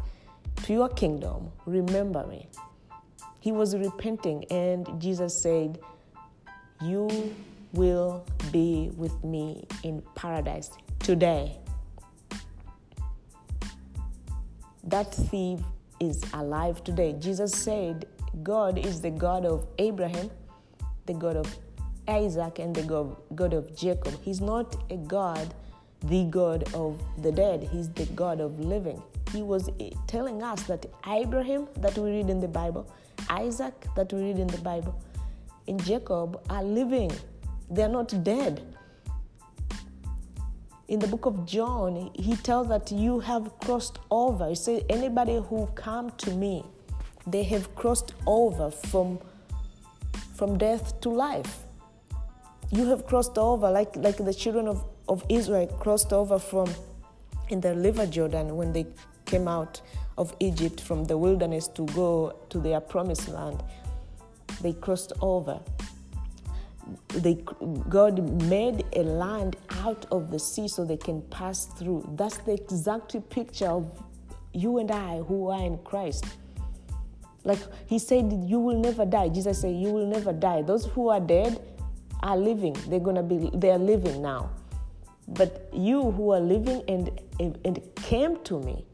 to 0.64 0.74
your 0.74 0.90
kingdom, 0.90 1.50
remember 1.66 2.26
me. 2.28 2.48
He 3.40 3.54
was 3.54 3.76
repenting, 3.76 4.44
and 4.52 4.86
Jesus 5.00 5.42
said, 5.42 5.80
You 6.82 7.34
will 7.72 8.26
be 8.52 8.92
with 8.98 9.24
me 9.24 9.66
in 9.84 10.04
paradise 10.16 10.72
today. 11.00 11.58
That 14.84 15.14
thief 15.14 15.62
is 16.00 16.24
alive 16.34 16.84
today. 16.84 17.14
Jesus 17.20 17.52
said, 17.52 18.06
God 18.44 18.78
is 18.78 19.02
the 19.02 19.10
God 19.10 19.46
of 19.46 19.68
Abraham, 19.78 20.30
the 21.06 21.14
God 21.14 21.36
of 21.36 21.58
Isaac, 22.08 22.60
and 22.60 22.76
the 22.76 22.84
God 23.36 23.54
of 23.54 23.76
Jacob. 23.76 24.20
He's 24.22 24.42
not 24.42 24.76
a 24.92 24.98
God, 24.98 25.54
the 26.06 26.26
God 26.26 26.64
of 26.74 27.02
the 27.22 27.32
dead, 27.32 27.68
He's 27.72 27.90
the 27.90 28.06
God 28.08 28.40
of 28.40 28.60
living. 28.60 29.02
He 29.32 29.42
was 29.42 29.70
eh, 29.80 29.92
telling 30.08 30.42
us 30.42 30.64
that 30.64 30.86
Abraham, 31.08 31.68
that 31.78 31.98
we 31.98 32.10
read 32.12 32.30
in 32.30 32.40
the 32.40 32.48
Bible, 32.48 32.92
Isaac, 33.30 33.86
that 33.96 34.12
we 34.12 34.22
read 34.22 34.40
in 34.40 34.48
the 34.48 34.58
Bible, 34.60 35.00
and 35.68 35.84
Jacob 35.84 36.42
are 36.50 36.64
living, 36.64 37.12
they're 37.70 37.90
not 37.90 38.24
dead. 38.24 38.76
In 40.90 40.98
the 40.98 41.06
book 41.06 41.28
of 41.28 41.46
John, 41.46 42.10
he 42.16 42.36
tells 42.36 42.68
that 42.70 42.92
you 42.92 43.20
have 43.20 43.60
crossed 43.60 44.00
over. 44.10 44.50
He 44.50 44.56
says, 44.56 44.82
anybody 44.90 45.36
who 45.36 45.68
come 45.76 46.10
to 46.18 46.32
me, 46.32 46.66
they 47.28 47.44
have 47.44 47.76
crossed 47.76 48.16
over 48.26 48.72
from, 48.72 49.20
from 50.34 50.58
death 50.58 51.00
to 51.02 51.10
life. 51.12 51.60
You 52.72 52.88
have 52.88 53.06
crossed 53.06 53.38
over, 53.38 53.70
like, 53.70 53.96
like 53.98 54.18
the 54.18 54.34
children 54.34 54.68
of, 54.68 54.84
of 55.08 55.24
Israel 55.30 55.68
crossed 55.68 56.12
over 56.12 56.40
from 56.40 56.68
in 57.50 57.62
the 57.62 57.76
river 57.76 58.08
Jordan 58.08 58.58
when 58.58 58.74
they 58.74 58.88
came 59.26 59.48
out 59.48 59.82
of 60.18 60.36
Egypt 60.40 60.82
from 60.82 61.06
the 61.06 61.20
wilderness 61.20 61.68
to 61.68 61.86
go 61.94 62.36
to 62.50 62.58
their 62.60 62.80
promised 62.80 63.30
land. 63.30 63.62
They 64.62 64.74
crossed 64.74 65.14
over. 65.22 65.60
They, 67.10 67.44
God 67.90 68.44
made 68.44 68.86
a 68.94 69.04
land 69.04 69.56
out 69.72 70.06
of 70.12 70.32
the 70.32 70.40
sea 70.40 70.68
so 70.68 70.86
they 70.86 70.98
can 70.98 71.22
pass 71.24 71.66
through. 71.66 72.10
That's 72.16 72.38
the 72.38 72.54
exact 72.54 73.16
picture 73.30 73.68
of 73.68 73.92
you 74.54 74.80
and 74.80 74.92
I 74.92 75.20
who 75.20 75.50
are 75.50 75.62
in 75.62 75.78
Christ. 75.80 76.26
Like 77.44 77.60
he 77.88 78.00
said, 78.00 78.32
you 78.46 78.60
will 78.60 78.80
never 78.80 79.06
die. 79.06 79.30
Jesus 79.30 79.62
said, 79.62 79.76
you 79.76 79.90
will 79.90 80.08
never 80.08 80.34
die. 80.34 80.62
Those 80.62 80.86
who 80.86 81.10
are 81.10 81.20
dead 81.20 81.62
are 82.22 82.38
living. 82.38 82.76
They're 82.88 83.00
gonna 83.00 83.24
be. 83.24 83.50
They 83.54 83.72
are 83.72 83.78
living 83.78 84.22
now. 84.22 84.52
But 85.28 85.70
you 85.74 86.12
who 86.12 86.32
are 86.32 86.40
living 86.40 86.84
and 86.88 87.10
and 87.40 87.80
came 87.96 88.44
to 88.44 88.60
me, 88.60 88.86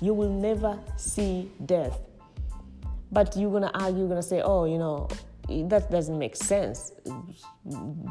you 0.00 0.14
will 0.14 0.32
never 0.32 0.78
see 0.96 1.50
death. 1.66 1.98
But 3.12 3.36
you're 3.36 3.60
to 3.60 3.70
argue, 3.78 4.06
you're 4.06 4.14
to 4.14 4.22
say, 4.22 4.40
oh, 4.40 4.64
you 4.64 4.78
know, 4.78 5.08
that 5.68 5.90
doesn't 5.90 6.18
make 6.18 6.36
sense. 6.36 6.92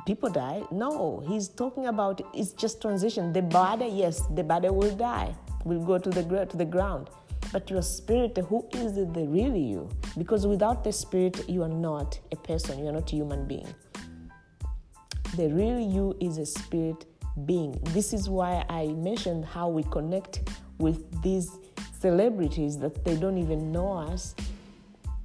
People 0.06 0.30
die. 0.30 0.64
No, 0.72 1.24
he's 1.28 1.48
talking 1.48 1.88
about 1.88 2.22
it's 2.34 2.52
just 2.52 2.82
transition. 2.82 3.34
The 3.34 3.42
body, 3.42 3.88
yes, 3.88 4.22
the 4.36 4.44
body 4.44 4.70
will 4.70 4.96
die, 4.96 5.34
will 5.66 5.84
go 5.84 5.98
to 5.98 6.10
the 6.10 6.24
to 6.46 6.58
the 6.58 6.66
ground. 6.66 7.10
But 7.52 7.70
your 7.70 7.82
spirit, 7.82 8.38
who 8.38 8.68
is 8.74 8.94
the 8.94 9.26
real 9.28 9.56
you? 9.56 9.90
Because 10.18 10.46
without 10.46 10.84
the 10.84 10.92
spirit, 10.92 11.50
you 11.50 11.64
are 11.64 11.76
not 11.90 12.20
a 12.32 12.36
person. 12.36 12.80
You 12.80 12.90
are 12.90 12.92
not 12.92 13.12
a 13.12 13.16
human 13.16 13.48
being. 13.48 13.68
The 15.36 15.48
real 15.50 15.80
you 15.80 16.16
is 16.20 16.38
a 16.38 16.46
spirit 16.46 17.06
being. 17.46 17.80
This 17.96 18.14
is 18.14 18.30
why 18.30 18.66
I 18.70 18.88
mentioned 18.88 19.46
how 19.46 19.70
we 19.70 19.84
connect 19.84 20.50
with 20.78 21.22
these 21.24 21.58
celebrities 22.00 22.78
that 22.80 23.04
they 23.04 23.16
don't 23.16 23.38
even 23.38 23.72
know 23.72 23.92
us, 23.92 24.36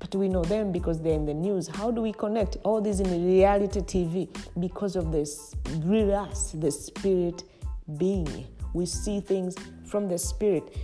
but 0.05 0.15
we 0.17 0.29
know 0.29 0.43
them 0.45 0.71
because 0.71 1.01
they're 1.01 1.15
in 1.15 1.25
the 1.25 1.33
news. 1.33 1.67
How 1.67 1.91
do 1.91 2.03
we 2.03 2.13
connect 2.13 2.59
all 2.63 2.79
this 2.79 3.01
in 3.01 3.27
reality 3.27 3.81
TV? 3.81 4.29
Because 4.61 4.97
of 4.97 5.11
this 5.11 5.55
real 5.79 6.15
us, 6.15 6.53
the 6.53 6.71
spirit 6.71 7.45
being. 7.97 8.47
We 8.75 8.85
see 8.85 9.21
things 9.21 9.57
from 9.87 10.07
the 10.07 10.19
spirit. 10.19 10.77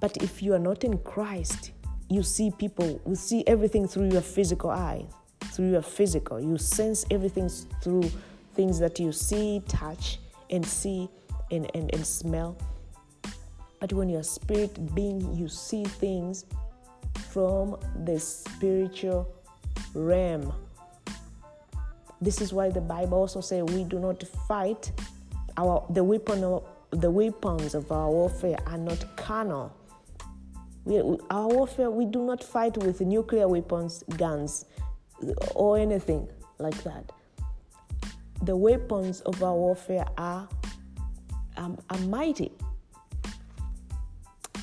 But 0.00 0.18
if 0.18 0.40
you 0.40 0.54
are 0.54 0.58
not 0.60 0.84
in 0.84 0.98
Christ, 0.98 1.72
you 2.08 2.22
see 2.22 2.52
people, 2.52 3.02
you 3.08 3.16
see 3.16 3.42
everything 3.48 3.88
through 3.88 4.10
your 4.10 4.22
physical 4.22 4.70
eyes, 4.70 5.06
through 5.40 5.72
your 5.72 5.82
physical. 5.82 6.40
You 6.40 6.58
sense 6.58 7.04
everything 7.10 7.48
through 7.82 8.08
things 8.54 8.78
that 8.78 9.00
you 9.00 9.10
see, 9.10 9.64
touch, 9.66 10.20
and 10.50 10.64
see 10.64 11.08
and, 11.50 11.68
and, 11.74 11.92
and 11.92 12.06
smell. 12.06 12.56
But 13.80 13.92
when 13.92 14.08
you're 14.08 14.22
spirit 14.22 14.94
being, 14.94 15.34
you 15.36 15.48
see 15.48 15.82
things 15.82 16.44
from 17.36 17.76
the 18.06 18.18
spiritual 18.18 19.28
realm. 19.92 20.54
This 22.18 22.40
is 22.40 22.50
why 22.50 22.70
the 22.70 22.80
Bible 22.80 23.18
also 23.18 23.42
says 23.42 23.62
we 23.64 23.84
do 23.84 23.98
not 23.98 24.24
fight 24.48 24.90
our 25.58 25.84
the 25.90 26.02
weapon 26.02 26.42
of, 26.44 26.64
the 26.92 27.10
weapons 27.10 27.74
of 27.74 27.92
our 27.92 28.08
warfare 28.08 28.56
are 28.66 28.78
not 28.78 29.18
carnal. 29.18 29.70
We, 30.86 30.96
our 31.28 31.48
warfare, 31.48 31.90
we 31.90 32.06
do 32.06 32.24
not 32.24 32.42
fight 32.42 32.78
with 32.78 33.02
nuclear 33.02 33.48
weapons, 33.48 34.02
guns, 34.16 34.64
or 35.54 35.76
anything 35.76 36.26
like 36.56 36.82
that. 36.84 37.12
The 38.44 38.56
weapons 38.56 39.20
of 39.20 39.42
our 39.42 39.54
warfare 39.54 40.06
are, 40.16 40.48
um, 41.58 41.76
are 41.90 41.98
mighty. 41.98 42.52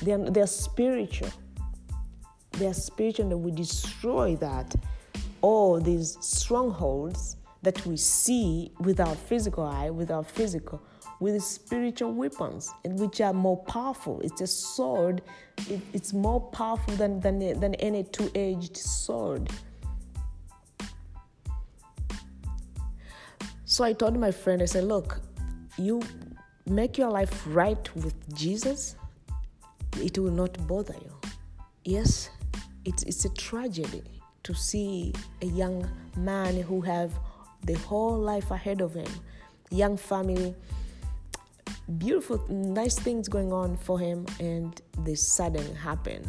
They're, 0.02 0.28
they're 0.28 0.48
spiritual. 0.48 1.30
They're 2.58 2.74
spiritual, 2.74 3.32
and 3.32 3.42
we 3.42 3.50
destroy 3.50 4.36
that. 4.36 4.74
All 5.40 5.80
these 5.80 6.16
strongholds 6.20 7.36
that 7.62 7.84
we 7.86 7.96
see 7.96 8.70
with 8.80 9.00
our 9.00 9.14
physical 9.14 9.64
eye, 9.64 9.90
with 9.90 10.10
our 10.10 10.22
physical, 10.22 10.82
with 11.20 11.42
spiritual 11.42 12.12
weapons, 12.12 12.72
which 12.84 13.20
are 13.20 13.32
more 13.32 13.56
powerful. 13.64 14.20
It's 14.20 14.40
a 14.40 14.46
sword, 14.46 15.22
it, 15.68 15.80
it's 15.92 16.12
more 16.12 16.40
powerful 16.40 16.94
than, 16.96 17.20
than, 17.20 17.38
than 17.58 17.74
any 17.76 18.04
two 18.04 18.30
edged 18.34 18.76
sword. 18.76 19.50
So 23.64 23.82
I 23.82 23.92
told 23.92 24.16
my 24.18 24.30
friend, 24.30 24.62
I 24.62 24.66
said, 24.66 24.84
Look, 24.84 25.20
you 25.76 26.02
make 26.66 26.96
your 26.96 27.10
life 27.10 27.42
right 27.46 27.96
with 27.96 28.14
Jesus, 28.36 28.96
it 30.00 30.18
will 30.18 30.30
not 30.30 30.66
bother 30.68 30.94
you. 30.94 31.12
Yes, 31.84 32.30
it's, 32.84 33.02
it's 33.04 33.24
a 33.24 33.30
tragedy 33.34 34.02
to 34.42 34.54
see 34.54 35.12
a 35.42 35.46
young 35.46 35.88
man 36.16 36.60
who 36.60 36.80
have 36.82 37.12
the 37.64 37.74
whole 37.74 38.18
life 38.18 38.50
ahead 38.50 38.80
of 38.80 38.94
him, 38.94 39.10
young 39.70 39.96
family, 39.96 40.54
beautiful, 41.98 42.44
nice 42.48 42.98
things 42.98 43.28
going 43.28 43.52
on 43.52 43.76
for 43.76 43.98
him, 43.98 44.26
and 44.38 44.80
this 44.98 45.26
sudden 45.26 45.74
happen. 45.74 46.22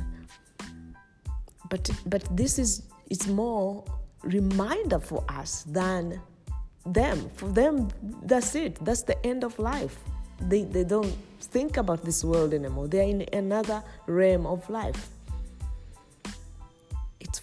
But 1.69 1.89
but 2.05 2.23
this 2.35 2.59
is 2.59 2.83
it's 3.09 3.27
more 3.27 3.83
reminder 4.23 4.99
for 4.99 5.23
us 5.29 5.63
than 5.63 6.21
them. 6.85 7.29
For 7.35 7.49
them, 7.49 7.89
that's 8.23 8.55
it. 8.55 8.83
That's 8.83 9.03
the 9.03 9.23
end 9.25 9.43
of 9.43 9.57
life. 9.59 9.97
They 10.39 10.63
they 10.63 10.83
don't 10.83 11.15
think 11.41 11.77
about 11.77 12.03
this 12.03 12.23
world 12.23 12.53
anymore. 12.53 12.87
They're 12.87 13.07
in 13.07 13.25
another 13.33 13.83
realm 14.07 14.45
of 14.45 14.69
life. 14.69 15.09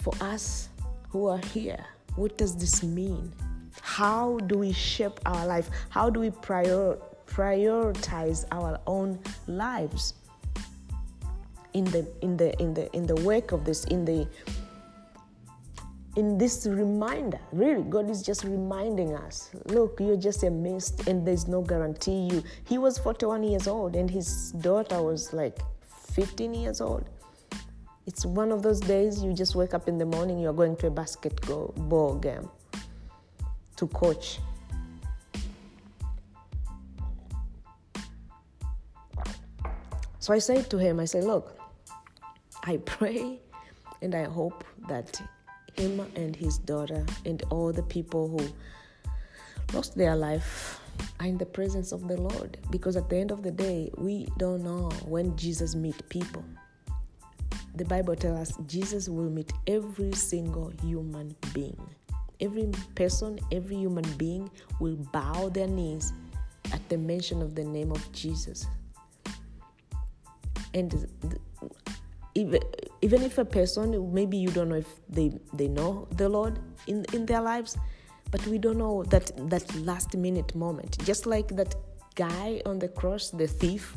For 0.02 0.12
us 0.21 0.68
who 1.11 1.28
are 1.28 1.38
here. 1.38 1.85
What 2.16 2.37
does 2.37 2.56
this 2.56 2.82
mean? 2.82 3.32
How 3.80 4.38
do 4.47 4.59
we 4.59 4.73
shape 4.73 5.21
our 5.26 5.47
life? 5.47 5.71
How 5.90 6.11
do 6.11 6.18
we 6.18 6.30
prior, 6.30 6.99
prioritize 7.26 8.44
our 8.50 8.80
own 8.87 9.21
lives? 9.47 10.14
In 11.75 11.85
the 11.85 12.06
in 12.21 12.37
the 12.37 12.52
in 12.61 12.75
the 12.75 12.92
in 12.94 13.06
the 13.06 13.14
wake 13.23 13.52
of 13.52 13.64
this, 13.64 13.85
in 13.85 14.04
the 14.04 14.26
in 16.16 16.37
this 16.37 16.66
reminder, 16.66 17.40
really, 17.52 17.82
God 17.82 18.11
is 18.11 18.23
just 18.23 18.44
reminding 18.44 19.14
us 19.14 19.50
look, 19.66 20.00
you're 20.00 20.16
just 20.16 20.42
a 20.42 20.50
mist 20.50 21.06
and 21.06 21.26
there's 21.26 21.47
no 21.47 21.62
guarantee 21.62 22.28
you. 22.30 22.42
He 22.64 22.76
was 22.76 22.99
41 22.99 23.44
years 23.44 23.66
old 23.66 23.97
and 23.97 24.11
his 24.11 24.52
daughter 24.52 25.00
was 25.00 25.32
like 25.32 25.61
15 26.12 26.52
years 26.52 26.80
old. 26.80 27.09
It's 28.06 28.26
one 28.26 28.50
of 28.50 28.62
those 28.62 28.80
days 28.80 29.23
you 29.23 29.32
just 29.32 29.54
wake 29.54 29.75
up 29.75 29.88
in 29.88 29.97
the 29.97 30.04
morning, 30.04 30.40
you're 30.40 30.52
going 30.52 30.76
to 30.76 30.88
a 30.88 30.90
basketball 30.90 32.16
game 32.16 32.48
to 33.77 33.87
coach. 33.87 34.40
So 40.18 40.33
I 40.33 40.38
said 40.38 40.68
to 40.70 40.79
him, 40.79 41.00
I 41.00 41.05
said, 41.05 41.24
Look, 41.24 41.59
I 42.64 42.77
pray 42.85 43.40
and 44.03 44.14
I 44.14 44.24
hope 44.24 44.64
that 44.88 45.20
him 45.74 46.00
and 46.16 46.35
his 46.35 46.59
daughter 46.59 47.07
and 47.24 47.42
all 47.50 47.72
the 47.72 47.83
people 47.83 48.29
who 48.29 49.77
lost 49.77 49.96
their 49.96 50.16
life 50.16 50.81
are 51.20 51.27
in 51.27 51.38
the 51.38 51.46
presence 51.46 51.92
of 51.92 52.09
the 52.09 52.16
Lord. 52.16 52.59
Because 52.70 52.96
at 52.96 53.09
the 53.09 53.16
end 53.16 53.31
of 53.31 53.42
the 53.42 53.50
day, 53.50 53.90
we 53.96 54.27
don't 54.38 54.62
know 54.64 54.90
when 55.07 55.37
Jesus 55.37 55.74
meet 55.74 56.09
people. 56.09 56.44
The 57.74 57.85
Bible 57.85 58.16
tells 58.16 58.50
us 58.50 58.56
Jesus 58.66 59.08
will 59.08 59.30
meet 59.30 59.52
every 59.66 60.12
single 60.12 60.72
human 60.82 61.35
being. 61.54 61.80
Every 62.40 62.70
person, 62.94 63.38
every 63.50 63.76
human 63.76 64.04
being 64.18 64.50
will 64.80 64.96
bow 65.12 65.48
their 65.48 65.68
knees 65.68 66.12
at 66.72 66.87
the 66.88 66.98
mention 66.98 67.40
of 67.40 67.54
the 67.54 67.64
name 67.64 67.90
of 67.92 68.12
Jesus. 68.12 68.66
And 70.74 71.06
even, 72.35 72.61
even 73.00 73.22
if 73.22 73.38
a 73.38 73.44
person, 73.44 74.12
maybe 74.12 74.37
you 74.37 74.48
don't 74.48 74.68
know 74.68 74.76
if 74.76 74.88
they, 75.08 75.32
they 75.52 75.68
know 75.68 76.08
the 76.12 76.28
Lord 76.28 76.58
in, 76.87 77.04
in 77.12 77.26
their 77.26 77.40
lives, 77.40 77.76
but 78.30 78.46
we 78.46 78.58
don't 78.58 78.78
know 78.78 79.02
that, 79.04 79.32
that 79.50 79.74
last 79.76 80.16
minute 80.16 80.54
moment. 80.54 80.98
Just 81.04 81.26
like 81.26 81.48
that 81.56 81.74
guy 82.14 82.61
on 82.66 82.78
the 82.78 82.88
cross, 82.88 83.30
the 83.30 83.46
thief, 83.46 83.96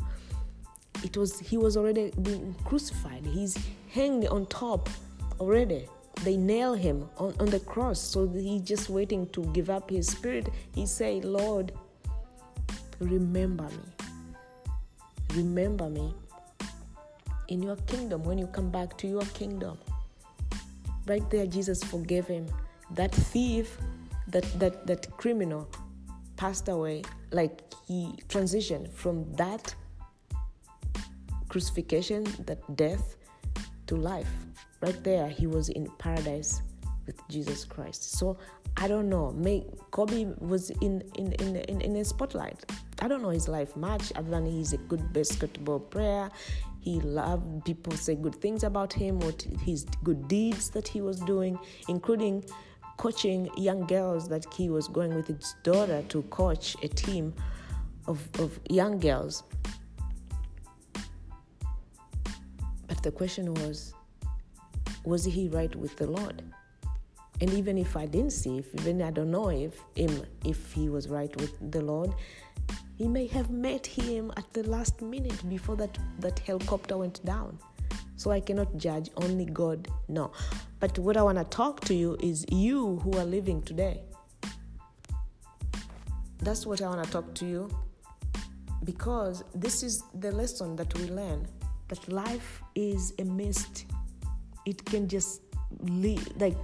it 1.02 1.16
was 1.16 1.38
he 1.38 1.56
was 1.56 1.76
already 1.76 2.12
being 2.22 2.54
crucified. 2.64 3.24
He's 3.24 3.56
hanged 3.92 4.26
on 4.28 4.46
top 4.46 4.88
already. 5.40 5.86
They 6.24 6.36
nail 6.36 6.74
him 6.74 7.08
on, 7.18 7.34
on 7.38 7.46
the 7.46 7.60
cross. 7.60 8.00
So 8.00 8.28
he's 8.28 8.62
just 8.62 8.88
waiting 8.88 9.28
to 9.30 9.44
give 9.52 9.68
up 9.70 9.90
his 9.90 10.06
spirit. 10.06 10.48
He 10.74 10.86
said 10.86 11.24
lord 11.24 11.72
remember 13.00 13.64
me. 13.64 14.06
Remember 15.34 15.90
me 15.90 16.14
in 17.48 17.62
your 17.62 17.76
kingdom. 17.76 18.22
When 18.22 18.38
you 18.38 18.46
come 18.46 18.70
back 18.70 18.96
to 18.98 19.06
your 19.06 19.24
kingdom. 19.34 19.78
Right 21.06 21.28
there 21.30 21.46
jesus 21.46 21.82
forgave 21.84 22.26
him. 22.26 22.46
That 22.92 23.14
thief 23.14 23.78
that 24.28 24.44
that 24.58 24.86
that 24.86 25.10
criminal 25.16 25.68
passed 26.36 26.68
away. 26.68 27.02
Like 27.32 27.60
he 27.86 28.14
transitioned 28.28 28.92
from 28.92 29.30
that 29.34 29.74
crucifixion 31.56 32.22
that 32.44 32.60
death 32.76 33.16
to 33.86 33.96
life. 33.96 34.28
Right 34.82 35.02
there 35.02 35.26
he 35.26 35.46
was 35.46 35.70
in 35.70 35.88
paradise 35.96 36.60
with 37.06 37.18
jesus 37.30 37.64
christ. 37.64 38.12
So 38.18 38.36
i 38.76 38.86
don't 38.86 39.08
know. 39.08 39.32
May 39.32 39.64
kobe 39.90 40.26
was 40.38 40.68
in 40.82 41.00
in 41.14 41.32
in 41.44 41.56
in, 41.56 41.80
in 41.80 41.96
a 41.96 42.04
spotlight. 42.04 42.70
I 43.00 43.08
don't 43.08 43.22
know 43.22 43.30
his 43.30 43.48
life 43.48 43.74
much 43.74 44.12
other 44.16 44.28
than 44.28 44.44
he's 44.44 44.74
a 44.74 44.76
good 44.76 45.14
basketball 45.14 45.80
player. 45.80 46.28
He 46.80 47.00
loved 47.00 47.64
people 47.64 47.94
say 47.94 48.16
good 48.16 48.34
things 48.34 48.62
about 48.62 48.92
him 48.92 49.18
what 49.20 49.40
his 49.64 49.86
good 50.04 50.28
deeds 50.28 50.68
that 50.76 50.86
he 50.86 51.00
was 51.00 51.18
doing 51.20 51.58
including 51.88 52.44
coaching 52.98 53.48
young 53.56 53.86
girls 53.86 54.28
that 54.28 54.44
he 54.52 54.68
was 54.68 54.88
going 54.88 55.14
with 55.14 55.26
his 55.26 55.54
daughter 55.62 56.04
to 56.10 56.22
coach 56.24 56.76
a 56.82 56.88
team 56.88 57.34
of, 58.06 58.18
of 58.38 58.60
young 58.68 59.00
girls 59.00 59.42
but 62.96 63.02
the 63.02 63.10
question 63.10 63.52
was 63.54 63.92
was 65.04 65.24
he 65.24 65.48
right 65.48 65.74
with 65.76 65.96
the 65.96 66.06
Lord? 66.06 66.42
And 67.40 67.52
even 67.52 67.76
if 67.76 67.96
I 67.96 68.06
didn't 68.06 68.32
see, 68.32 68.58
if 68.58 68.74
even 68.74 69.02
I 69.02 69.10
don't 69.10 69.30
know 69.30 69.50
if 69.50 69.78
him 69.94 70.22
if 70.44 70.72
he 70.72 70.88
was 70.88 71.08
right 71.08 71.34
with 71.36 71.54
the 71.70 71.82
Lord, 71.82 72.14
he 72.96 73.06
may 73.06 73.26
have 73.26 73.50
met 73.50 73.86
him 73.86 74.32
at 74.36 74.50
the 74.54 74.62
last 74.62 75.02
minute 75.02 75.46
before 75.48 75.76
that, 75.76 75.98
that 76.20 76.38
helicopter 76.38 76.96
went 76.96 77.22
down. 77.24 77.58
So 78.16 78.30
I 78.30 78.40
cannot 78.40 78.74
judge, 78.78 79.10
only 79.18 79.44
God 79.44 79.88
no. 80.08 80.32
But 80.80 80.98
what 80.98 81.18
I 81.18 81.22
want 81.22 81.36
to 81.36 81.44
talk 81.44 81.80
to 81.80 81.94
you 81.94 82.16
is 82.20 82.46
you 82.50 82.96
who 83.00 83.12
are 83.18 83.26
living 83.26 83.60
today. 83.60 84.00
That's 86.38 86.64
what 86.64 86.80
I 86.80 86.88
want 86.88 87.04
to 87.04 87.10
talk 87.10 87.34
to 87.34 87.46
you 87.46 87.68
because 88.84 89.44
this 89.54 89.82
is 89.82 90.02
the 90.14 90.32
lesson 90.32 90.76
that 90.76 90.94
we 90.98 91.10
learn 91.10 91.46
that 91.88 92.08
life 92.08 92.62
is 92.74 93.14
a 93.18 93.24
mist. 93.24 93.86
It 94.64 94.84
can 94.84 95.08
just 95.08 95.42
leave 95.80 96.26
like 96.38 96.56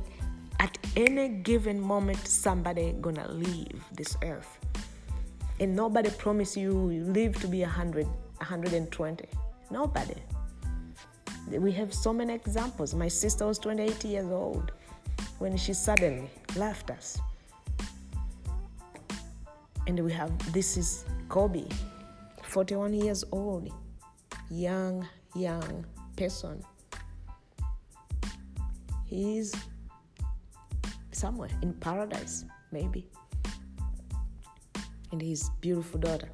at 0.61 0.79
any 0.97 1.29
given 1.29 1.81
moment 1.81 2.27
somebody 2.27 2.95
gonna 3.01 3.31
leave 3.31 3.83
this 3.95 4.17
earth. 4.23 4.59
And 5.61 5.77
nobody 5.77 6.11
promise 6.11 6.57
you 6.57 6.73
live 6.73 7.41
to 7.41 7.47
be 7.47 7.61
100 7.61 8.07
120 8.07 9.29
nobody. 9.73 10.15
We 11.49 11.73
have 11.73 11.93
so 11.93 12.13
many 12.13 12.35
examples. 12.35 12.95
My 12.95 13.09
sister 13.09 13.47
was 13.47 13.59
28 13.59 14.05
years 14.05 14.31
old 14.31 14.73
when 15.39 15.57
she 15.57 15.73
suddenly 15.73 16.31
left 16.57 16.91
us. 16.91 17.19
And 19.87 19.99
we 19.99 20.13
have 20.13 20.31
this 20.53 20.77
is 20.77 21.05
kobe 21.29 21.65
41 22.43 22.95
years 22.95 23.25
old 23.33 23.73
young 24.53 25.07
young 25.35 25.85
person 26.17 26.63
He's 29.13 29.55
somewhere 31.11 31.51
in 31.61 31.75
paradise 31.75 32.47
maybe, 32.71 33.07
and 35.11 35.21
his 35.21 35.51
beautiful 35.61 36.01
daughter. 36.01 36.31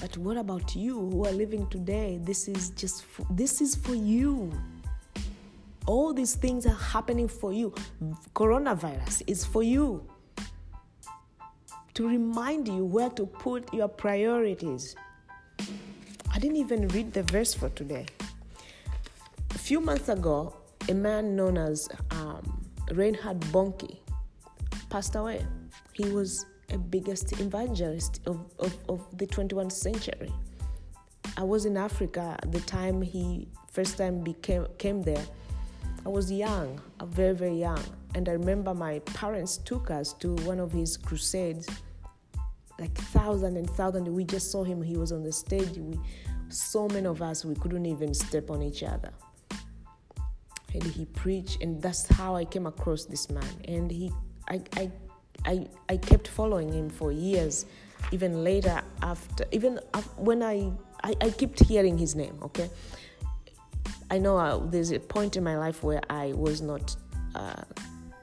But 0.00 0.16
what 0.16 0.36
about 0.36 0.74
you 0.74 0.98
who 0.98 1.26
are 1.26 1.30
living 1.30 1.68
today? 1.68 2.18
This 2.24 2.48
is 2.48 2.70
just 2.70 3.04
for, 3.04 3.24
this 3.30 3.60
is 3.60 3.76
for 3.76 3.94
you. 3.94 4.52
All 5.86 6.12
these 6.12 6.34
things 6.34 6.66
are 6.66 6.74
happening 6.74 7.28
for 7.28 7.52
you. 7.52 7.72
Coronavirus 8.34 9.22
is 9.28 9.44
for 9.44 9.62
you. 9.62 10.04
To 11.94 12.08
remind 12.08 12.66
you 12.66 12.84
where 12.84 13.10
to 13.10 13.26
put 13.26 13.72
your 13.72 13.86
priorities. 13.86 14.96
I 16.40 16.42
didn't 16.42 16.56
even 16.56 16.88
read 16.88 17.12
the 17.12 17.22
verse 17.24 17.52
for 17.52 17.68
today. 17.68 18.06
A 19.50 19.58
few 19.58 19.78
months 19.78 20.08
ago, 20.08 20.54
a 20.88 20.94
man 20.94 21.36
known 21.36 21.58
as 21.58 21.86
um, 22.12 22.64
Reinhard 22.92 23.40
Bonnke 23.52 23.98
passed 24.88 25.16
away. 25.16 25.44
He 25.92 26.08
was 26.08 26.46
a 26.70 26.78
biggest 26.78 27.38
evangelist 27.38 28.22
of, 28.24 28.40
of, 28.58 28.74
of 28.88 29.18
the 29.18 29.26
21st 29.26 29.72
century. 29.72 30.32
I 31.36 31.42
was 31.42 31.66
in 31.66 31.76
Africa 31.76 32.38
at 32.42 32.50
the 32.50 32.60
time 32.60 33.02
he 33.02 33.46
first 33.70 33.98
time 33.98 34.20
became 34.20 34.66
came 34.78 35.02
there. 35.02 35.26
I 36.06 36.08
was 36.08 36.32
young, 36.32 36.80
very 37.04 37.34
very 37.34 37.58
young, 37.60 37.84
and 38.14 38.26
I 38.30 38.32
remember 38.32 38.72
my 38.72 39.00
parents 39.00 39.58
took 39.58 39.90
us 39.90 40.14
to 40.14 40.36
one 40.46 40.58
of 40.58 40.72
his 40.72 40.96
crusades. 40.96 41.68
Like 42.80 42.94
thousand 42.94 43.56
and 43.56 43.70
thousand, 43.70 44.12
we 44.12 44.24
just 44.24 44.50
saw 44.50 44.64
him. 44.64 44.82
He 44.82 44.96
was 44.96 45.12
on 45.12 45.22
the 45.22 45.32
stage. 45.32 45.76
We, 45.76 46.00
so 46.48 46.88
many 46.88 47.06
of 47.06 47.22
us, 47.22 47.44
we 47.44 47.54
couldn't 47.54 47.86
even 47.86 48.14
step 48.14 48.50
on 48.50 48.62
each 48.62 48.82
other. 48.82 49.12
And 50.72 50.82
he 50.82 51.04
preached, 51.04 51.62
and 51.62 51.80
that's 51.80 52.08
how 52.08 52.34
I 52.34 52.44
came 52.44 52.66
across 52.66 53.04
this 53.04 53.28
man. 53.28 53.54
And 53.68 53.90
he, 53.90 54.10
I, 54.48 54.62
I 54.76 54.90
I, 55.44 55.66
I 55.88 55.96
kept 55.96 56.28
following 56.28 56.72
him 56.72 56.90
for 56.90 57.12
years, 57.12 57.66
even 58.12 58.44
later 58.44 58.80
after, 59.02 59.44
even 59.52 59.80
when 60.16 60.42
I, 60.42 60.70
I, 61.02 61.14
I 61.20 61.30
kept 61.30 61.64
hearing 61.64 61.96
his 61.96 62.14
name, 62.14 62.38
okay? 62.42 62.70
I 64.10 64.18
know 64.18 64.36
uh, 64.36 64.58
there's 64.58 64.90
a 64.90 64.98
point 64.98 65.36
in 65.36 65.44
my 65.44 65.56
life 65.56 65.82
where 65.82 66.02
I 66.10 66.32
was 66.32 66.60
not 66.60 66.94
uh, 67.34 67.62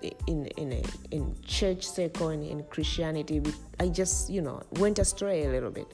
in 0.01 0.45
in 0.57 0.73
a 0.73 0.83
in 1.11 1.35
church 1.45 1.83
circle 1.83 2.29
and 2.29 2.43
in 2.43 2.63
Christianity. 2.63 3.41
I 3.79 3.89
just 3.89 4.29
you 4.29 4.41
know 4.41 4.61
went 4.73 4.99
astray 4.99 5.45
a 5.45 5.49
little 5.49 5.71
bit, 5.71 5.87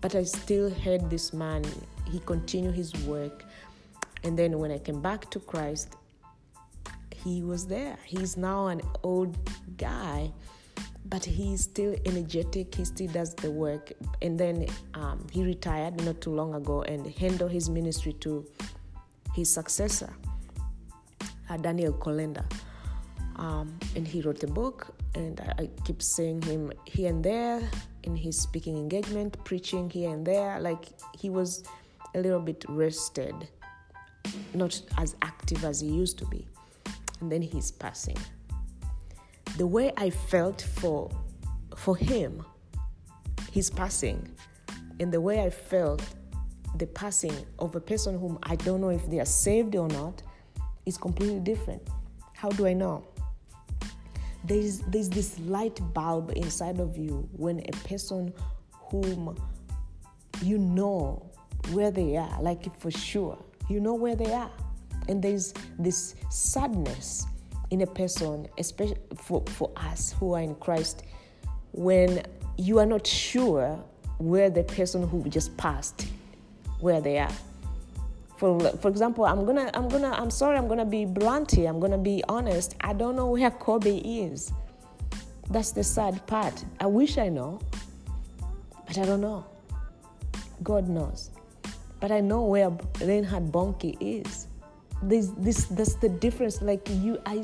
but 0.00 0.14
I 0.14 0.24
still 0.24 0.70
heard 0.70 1.10
this 1.10 1.32
man. 1.32 1.64
He 2.10 2.20
continued 2.20 2.74
his 2.74 2.94
work, 3.06 3.44
and 4.22 4.38
then 4.38 4.58
when 4.58 4.70
I 4.70 4.78
came 4.78 5.00
back 5.00 5.30
to 5.30 5.40
Christ, 5.40 5.96
he 7.24 7.42
was 7.42 7.66
there. 7.66 7.96
He's 8.04 8.36
now 8.36 8.66
an 8.66 8.82
old 9.02 9.36
guy, 9.78 10.30
but 11.06 11.24
he's 11.24 11.62
still 11.62 11.96
energetic. 12.04 12.74
He 12.74 12.84
still 12.84 13.08
does 13.08 13.34
the 13.34 13.50
work. 13.50 13.92
And 14.20 14.38
then 14.38 14.66
um, 14.92 15.26
he 15.32 15.42
retired 15.42 16.04
not 16.04 16.20
too 16.20 16.34
long 16.34 16.54
ago 16.54 16.82
and 16.82 17.06
handed 17.06 17.50
his 17.50 17.70
ministry 17.70 18.12
to 18.20 18.46
his 19.34 19.52
successor, 19.52 20.12
uh, 21.48 21.56
Daniel 21.56 21.94
Kolenda. 21.94 22.44
Um, 23.36 23.78
and 23.96 24.06
he 24.06 24.20
wrote 24.22 24.42
a 24.44 24.46
book, 24.46 24.94
and 25.14 25.40
I, 25.40 25.64
I 25.64 25.70
keep 25.84 26.02
seeing 26.02 26.40
him 26.42 26.72
here 26.86 27.10
and 27.10 27.24
there 27.24 27.60
in 28.04 28.16
his 28.16 28.40
speaking 28.40 28.76
engagement, 28.76 29.42
preaching 29.44 29.90
here 29.90 30.10
and 30.10 30.24
there. 30.24 30.60
Like 30.60 30.84
he 31.18 31.30
was 31.30 31.64
a 32.14 32.20
little 32.20 32.40
bit 32.40 32.64
rested, 32.68 33.34
not 34.54 34.80
as 34.98 35.16
active 35.22 35.64
as 35.64 35.80
he 35.80 35.88
used 35.88 36.18
to 36.18 36.26
be 36.26 36.46
and 37.24 37.32
then 37.32 37.42
he's 37.42 37.70
passing. 37.70 38.18
The 39.56 39.66
way 39.66 39.92
I 39.96 40.10
felt 40.10 40.60
for 40.60 41.10
for 41.76 41.96
him, 41.96 42.44
his 43.50 43.70
passing, 43.70 44.28
and 45.00 45.12
the 45.12 45.20
way 45.20 45.42
I 45.42 45.50
felt 45.50 46.02
the 46.76 46.86
passing 46.86 47.34
of 47.58 47.74
a 47.74 47.80
person 47.80 48.18
whom 48.18 48.38
I 48.42 48.56
don't 48.56 48.80
know 48.80 48.90
if 48.90 49.08
they 49.10 49.20
are 49.20 49.32
saved 49.46 49.74
or 49.74 49.88
not 49.88 50.22
is 50.86 50.98
completely 50.98 51.40
different. 51.40 51.82
How 52.34 52.50
do 52.50 52.66
I 52.66 52.74
know? 52.74 53.06
There's 54.44 54.80
there's 54.80 55.08
this 55.08 55.38
light 55.40 55.80
bulb 55.94 56.32
inside 56.36 56.78
of 56.78 56.96
you 56.96 57.28
when 57.32 57.60
a 57.60 57.72
person 57.88 58.32
whom 58.90 59.36
you 60.42 60.58
know 60.58 61.30
where 61.72 61.90
they 61.90 62.16
are, 62.16 62.42
like 62.42 62.78
for 62.78 62.90
sure, 62.90 63.38
you 63.68 63.80
know 63.80 63.94
where 63.94 64.16
they 64.16 64.32
are 64.32 64.50
and 65.08 65.22
there's 65.22 65.54
this 65.78 66.14
sadness 66.30 67.26
in 67.70 67.82
a 67.82 67.86
person, 67.86 68.46
especially 68.58 68.98
for, 69.16 69.42
for 69.48 69.70
us 69.76 70.14
who 70.18 70.34
are 70.34 70.40
in 70.40 70.54
Christ, 70.56 71.02
when 71.72 72.22
you 72.56 72.78
are 72.78 72.86
not 72.86 73.06
sure 73.06 73.82
where 74.18 74.50
the 74.50 74.62
person 74.62 75.06
who 75.08 75.28
just 75.28 75.56
passed, 75.56 76.06
where 76.80 77.00
they 77.00 77.18
are. 77.18 77.32
For, 78.44 78.60
for 78.60 78.88
example, 78.88 79.24
I'm 79.24 79.46
gonna, 79.46 79.70
I'm 79.72 79.88
gonna, 79.88 80.10
I'm 80.10 80.30
sorry, 80.30 80.58
I'm 80.58 80.68
gonna 80.68 80.84
be 80.84 81.06
blunt 81.06 81.50
here. 81.50 81.66
I'm 81.66 81.80
gonna 81.80 81.96
be 81.96 82.22
honest. 82.28 82.74
I 82.82 82.92
don't 82.92 83.16
know 83.16 83.28
where 83.30 83.50
Kobe 83.50 83.96
is. 83.96 84.52
That's 85.48 85.72
the 85.72 85.82
sad 85.82 86.26
part. 86.26 86.62
I 86.78 86.84
wish 86.84 87.16
I 87.16 87.30
know, 87.30 87.58
but 88.86 88.98
I 88.98 89.06
don't 89.06 89.22
know. 89.22 89.46
God 90.62 90.90
knows. 90.90 91.30
But 92.00 92.12
I 92.12 92.20
know 92.20 92.44
where 92.44 92.68
Reinhard 93.00 93.50
Bonnke 93.50 93.96
is 93.98 94.48
this 95.02 95.28
this 95.38 95.64
that's 95.64 95.94
the 95.94 96.08
difference 96.08 96.62
like 96.62 96.86
you 96.88 97.18
i 97.26 97.42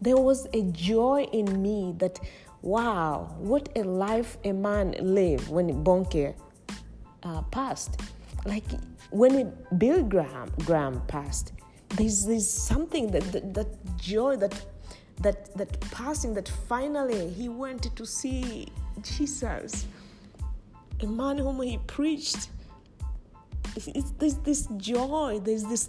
there 0.00 0.16
was 0.16 0.46
a 0.54 0.62
joy 0.72 1.26
in 1.32 1.60
me 1.60 1.94
that 1.98 2.18
wow 2.62 3.34
what 3.38 3.68
a 3.76 3.82
life 3.82 4.38
a 4.44 4.52
man 4.52 4.94
lived 5.00 5.48
when 5.48 5.84
Bonnke 5.84 6.34
uh, 7.22 7.42
passed 7.50 8.00
like 8.46 8.64
when 9.14 9.52
bill 9.78 10.02
graham 10.02 10.50
graham 10.66 11.00
passed 11.06 11.52
there's 11.96 12.26
there's 12.26 12.48
something 12.48 13.10
that, 13.12 13.22
that 13.32 13.54
that 13.54 13.68
joy 13.96 14.34
that 14.36 14.54
that 15.22 15.56
that 15.56 15.80
passing 15.92 16.34
that 16.34 16.48
finally 16.68 17.28
he 17.30 17.48
went 17.48 17.94
to 17.96 18.04
see 18.04 18.66
jesus. 19.02 19.86
A 21.00 21.06
man 21.06 21.38
whom 21.38 21.60
he 21.62 21.78
preached. 21.86 22.48
It's, 23.76 24.12
there's 24.12 24.36
this 24.36 24.66
joy 24.76 25.40
there's 25.42 25.64
this 25.64 25.88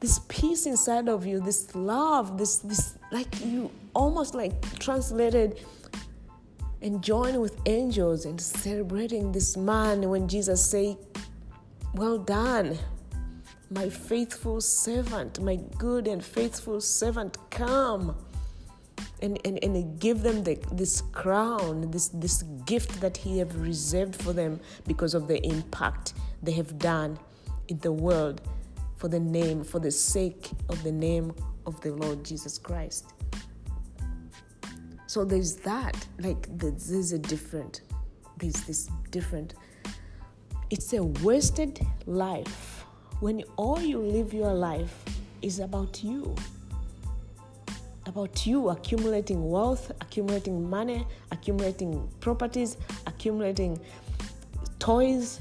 this 0.00 0.20
peace 0.28 0.66
inside 0.66 1.08
of 1.08 1.26
you, 1.26 1.40
this 1.40 1.74
love, 1.74 2.38
this 2.38 2.58
this 2.58 2.98
like 3.12 3.28
you 3.44 3.70
almost 3.94 4.34
like 4.34 4.78
translated 4.78 5.60
and 6.82 7.02
join 7.02 7.40
with 7.40 7.60
angels 7.66 8.24
and 8.24 8.40
celebrating 8.40 9.32
this 9.32 9.56
man 9.56 10.08
when 10.08 10.26
Jesus 10.26 10.64
say, 10.64 10.96
"Well 11.94 12.18
done, 12.18 12.78
my 13.70 13.88
faithful 13.88 14.60
servant, 14.60 15.40
my 15.40 15.56
good 15.78 16.06
and 16.06 16.24
faithful 16.24 16.80
servant, 16.80 17.38
come." 17.50 18.16
And, 19.22 19.38
and, 19.44 19.62
and 19.62 20.00
give 20.00 20.22
them 20.22 20.44
the, 20.44 20.58
this 20.72 21.02
crown, 21.12 21.90
this, 21.90 22.08
this 22.08 22.42
gift 22.64 23.02
that 23.02 23.18
He 23.18 23.38
have 23.38 23.54
reserved 23.60 24.16
for 24.16 24.32
them 24.32 24.60
because 24.86 25.12
of 25.12 25.28
the 25.28 25.44
impact 25.46 26.14
they 26.42 26.52
have 26.52 26.78
done 26.78 27.18
in 27.68 27.78
the 27.80 27.92
world 27.92 28.40
for 28.96 29.08
the 29.08 29.20
name, 29.20 29.62
for 29.64 29.78
the 29.78 29.90
sake 29.90 30.50
of 30.68 30.82
the 30.82 30.92
name 30.92 31.34
of 31.66 31.80
the 31.80 31.92
Lord 31.92 32.24
Jesus 32.24 32.58
Christ. 32.58 33.12
So 35.06 35.24
there's 35.24 35.56
that, 35.56 36.06
like 36.18 36.46
there's 36.56 37.12
a 37.12 37.18
different, 37.18 37.80
there's 38.38 38.62
this 38.64 38.88
different. 39.10 39.54
It's 40.70 40.92
a 40.92 41.02
wasted 41.02 41.84
life 42.06 42.84
when 43.18 43.42
all 43.56 43.80
you 43.80 43.98
live 43.98 44.32
your 44.32 44.54
life 44.54 45.04
is 45.42 45.58
about 45.58 46.04
you. 46.04 46.36
About 48.06 48.46
you 48.46 48.68
accumulating 48.68 49.50
wealth, 49.50 49.90
accumulating 50.00 50.70
money, 50.70 51.04
accumulating 51.32 52.08
properties, 52.20 52.76
accumulating 53.08 53.80
toys. 54.78 55.40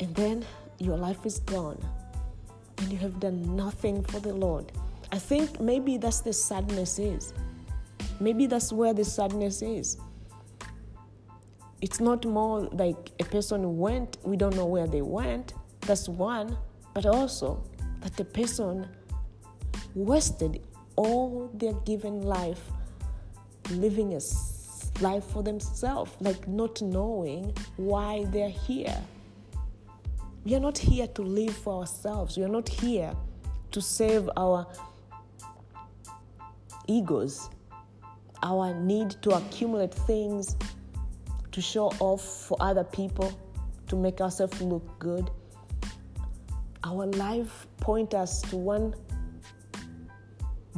And 0.00 0.14
then 0.14 0.44
your 0.78 0.98
life 0.98 1.24
is 1.24 1.38
gone 1.38 1.82
and 2.76 2.92
you 2.92 2.98
have 2.98 3.18
done 3.20 3.56
nothing 3.56 4.02
for 4.02 4.20
the 4.20 4.34
Lord. 4.34 4.70
I 5.12 5.18
think 5.18 5.60
maybe 5.60 5.96
that's 5.96 6.20
the 6.20 6.34
sadness 6.34 6.98
is. 6.98 7.32
Maybe 8.20 8.46
that's 8.46 8.70
where 8.70 8.92
the 8.92 9.04
sadness 9.04 9.62
is. 9.62 9.96
It's 11.80 12.00
not 12.00 12.24
more 12.24 12.60
like 12.72 13.12
a 13.20 13.24
person 13.24 13.78
went, 13.78 14.18
we 14.24 14.36
don't 14.36 14.56
know 14.56 14.66
where 14.66 14.86
they 14.86 15.02
went. 15.02 15.52
That's 15.82 16.08
one. 16.08 16.56
But 16.94 17.04
also 17.06 17.62
that 18.00 18.16
the 18.16 18.24
person 18.24 18.88
wasted 19.94 20.62
all 20.96 21.50
their 21.54 21.74
given 21.84 22.22
life 22.22 22.60
living 23.70 24.14
a 24.14 24.20
life 25.00 25.24
for 25.24 25.42
themselves, 25.42 26.12
like 26.20 26.48
not 26.48 26.80
knowing 26.80 27.54
why 27.76 28.24
they're 28.30 28.48
here. 28.48 28.96
We 30.44 30.54
are 30.54 30.60
not 30.60 30.78
here 30.78 31.06
to 31.08 31.22
live 31.22 31.54
for 31.56 31.80
ourselves. 31.80 32.38
We 32.38 32.44
are 32.44 32.48
not 32.48 32.68
here 32.68 33.12
to 33.72 33.82
save 33.82 34.30
our 34.36 34.66
egos, 36.86 37.50
our 38.42 38.72
need 38.74 39.10
to 39.22 39.30
accumulate 39.30 39.92
things 39.92 40.56
to 41.56 41.62
show 41.62 41.86
off 42.00 42.20
for 42.20 42.58
other 42.60 42.84
people, 42.84 43.32
to 43.86 43.96
make 43.96 44.20
ourselves 44.20 44.60
look 44.60 44.86
good. 44.98 45.30
Our 46.84 47.06
life 47.06 47.66
point 47.80 48.12
us 48.12 48.42
to 48.50 48.58
one 48.58 48.94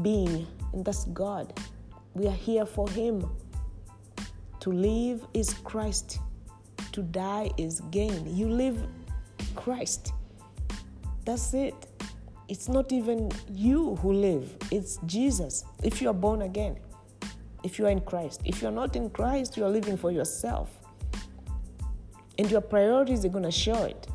being, 0.03 0.47
and 0.73 0.85
that's 0.85 1.07
God. 1.07 1.53
We 2.14 2.29
are 2.29 2.38
here 2.47 2.64
for 2.64 2.88
Him. 2.91 3.29
To 4.61 4.71
live 4.71 5.27
is 5.35 5.53
Christ, 5.64 6.21
to 6.93 7.03
die 7.03 7.51
is 7.57 7.81
gain. 7.91 8.37
You 8.37 8.49
live 8.49 8.81
Christ. 9.57 10.12
That's 11.25 11.55
it. 11.55 11.75
It's 12.47 12.69
not 12.69 12.93
even 12.93 13.33
you 13.51 13.97
who 13.97 14.12
live, 14.12 14.57
it's 14.71 15.01
Jesus. 15.07 15.64
If 15.83 16.01
you 16.01 16.09
are 16.09 16.14
born 16.14 16.43
again, 16.43 16.79
if 17.69 17.79
you 17.79 17.85
are 17.87 17.91
in 17.91 18.01
Christ. 18.01 18.41
If 18.47 18.63
you're 18.63 18.79
not 18.83 18.97
in 18.97 19.11
Christ, 19.11 19.57
you 19.57 19.65
are 19.67 19.69
living 19.79 19.99
for 19.99 20.11
yourself. 20.11 20.71
And 22.39 22.51
your 22.51 22.63
priorities 22.63 23.27
are 23.27 23.29
going 23.37 23.45
to 23.45 23.59
show 23.67 23.83
it. 23.93 24.07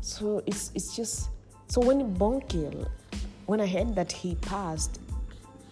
So 0.00 0.42
it's, 0.46 0.70
it's 0.76 0.94
just, 0.94 1.30
so 1.66 1.80
when 1.80 2.14
Bonnke, 2.14 2.88
when 3.46 3.60
I 3.60 3.66
heard 3.66 3.96
that 3.96 4.12
he 4.12 4.36
passed, 4.36 5.00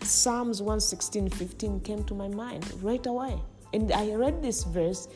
Psalms 0.01 0.61
116, 0.61 1.29
15 1.29 1.81
came 1.81 2.03
to 2.05 2.15
my 2.15 2.27
mind 2.27 2.65
right 2.83 3.07
away. 3.07 3.41
And 3.73 3.93
I 3.93 4.13
read 4.15 4.43
this 4.43 4.65
verse 4.65 5.07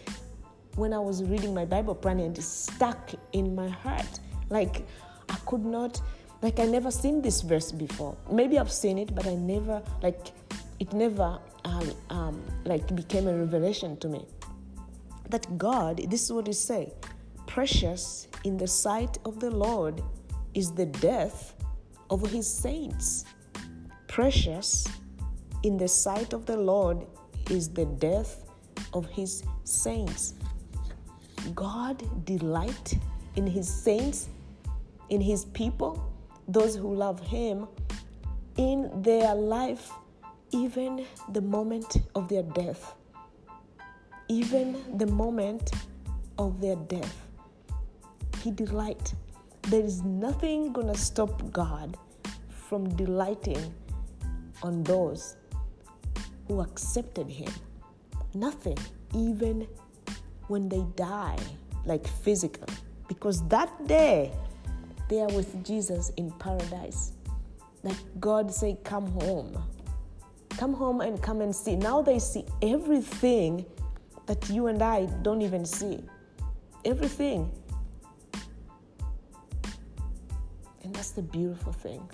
when 0.77 0.93
I 0.93 1.01
was 1.01 1.25
reading 1.25 1.53
my 1.53 1.65
Bible 1.65 1.97
plan 1.97 2.21
and 2.21 2.39
it 2.39 2.43
stuck 2.43 3.11
in 3.33 3.55
my 3.57 3.69
heart. 3.69 4.21
Like 4.49 4.87
I 5.29 5.37
could 5.45 5.65
not, 5.65 6.01
like 6.43 6.59
I 6.59 6.67
never 6.67 6.91
seen 6.91 7.23
this 7.23 7.41
verse 7.41 7.73
before. 7.73 8.17
Maybe 8.31 8.59
I've 8.59 8.73
seen 8.73 8.99
it, 8.99 9.15
but 9.15 9.27
I 9.27 9.35
never, 9.35 9.83
like, 10.03 10.33
it 10.79 10.93
never, 10.93 11.39
um, 11.65 11.91
um, 12.11 12.43
like, 12.65 12.95
became 12.95 13.27
a 13.27 13.37
revelation 13.37 13.97
to 13.99 14.09
me. 14.09 14.27
That 15.31 15.59
God, 15.59 16.03
this 16.11 16.25
is 16.25 16.33
what 16.33 16.47
He 16.47 16.53
say, 16.53 16.93
precious 17.47 18.29
in 18.45 18.57
the 18.57 18.67
sight 18.67 19.19
of 19.25 19.41
the 19.41 19.51
Lord 19.51 20.03
is 20.55 20.73
the 20.73 20.87
death 20.87 21.55
of 22.11 22.31
His 22.31 22.49
saints. 22.49 23.25
Precious 24.07 24.87
in 25.63 25.77
the 25.77 25.89
sight 25.89 26.33
of 26.33 26.47
the 26.47 26.57
Lord 26.57 27.07
is 27.51 27.69
the 27.69 27.87
death 27.87 28.45
of 28.93 29.07
His 29.07 29.43
saints. 29.65 30.35
God 31.55 32.03
delight 32.25 32.99
in 33.37 33.47
His 33.47 33.69
saints, 33.69 34.29
in 35.09 35.21
His 35.21 35.47
people, 35.47 36.13
those 36.49 36.77
who 36.77 36.95
love 36.95 37.21
Him, 37.21 37.67
in 38.57 38.91
their 39.03 39.35
life, 39.35 39.93
even 40.51 41.05
the 41.33 41.41
moment 41.41 41.99
of 42.15 42.29
their 42.29 42.43
death. 42.43 42.95
Even 44.29 44.99
the 44.99 45.07
moment 45.07 45.73
of 46.39 46.61
their 46.61 46.77
death. 46.77 47.27
He 48.43 48.51
delight. 48.51 49.15
There 49.63 49.83
is 49.83 50.03
nothing 50.03 50.73
gonna 50.73 50.97
stop 50.97 51.51
God 51.53 51.97
from 52.49 52.89
delighting 52.97 53.75
on 54.63 54.83
those 54.85 55.37
who 56.49 56.61
accepted 56.61 57.29
Him. 57.29 57.53
Nothing, 58.35 58.79
even 59.15 59.67
when 60.49 60.69
they 60.69 60.85
die, 60.95 61.39
like 61.85 62.07
physically, 62.07 62.73
because 63.09 63.47
that 63.49 63.87
day 63.87 64.33
they 65.09 65.21
are 65.21 65.29
with 65.29 65.65
Jesus 65.65 66.11
in 66.17 66.31
paradise. 66.33 67.13
Like 67.83 67.97
God 68.19 68.53
say, 68.53 68.77
Come 68.85 69.07
home. 69.21 69.57
Come 70.51 70.73
home 70.73 71.01
and 71.01 71.23
come 71.23 71.41
and 71.41 71.55
see. 71.55 71.77
Now 71.77 72.03
they 72.03 72.19
see 72.19 72.45
everything 72.63 73.65
that 74.27 74.49
you 74.49 74.67
and 74.67 74.83
I 74.83 75.07
don't 75.23 75.43
even 75.43 75.65
see. 75.65 76.03
Everything. 76.85 77.51
And 80.83 80.95
that's 80.95 81.11
the 81.11 81.23
beautiful 81.23 81.73
thing. 81.73 82.09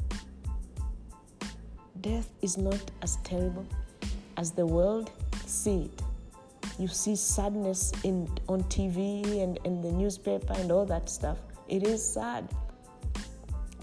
Death 2.00 2.30
is 2.42 2.58
not 2.58 2.90
as 3.00 3.16
terrible 3.18 3.66
as 4.36 4.50
the 4.50 4.66
world 4.66 5.10
see 5.46 5.84
it. 5.84 6.02
You 6.78 6.88
see 6.88 7.14
sadness 7.14 7.92
in 8.02 8.28
on 8.48 8.64
TV 8.64 9.42
and 9.42 9.58
in 9.64 9.80
the 9.82 9.92
newspaper 9.92 10.54
and 10.54 10.72
all 10.72 10.86
that 10.86 11.08
stuff. 11.08 11.38
It 11.68 11.84
is 11.84 12.04
sad. 12.04 12.48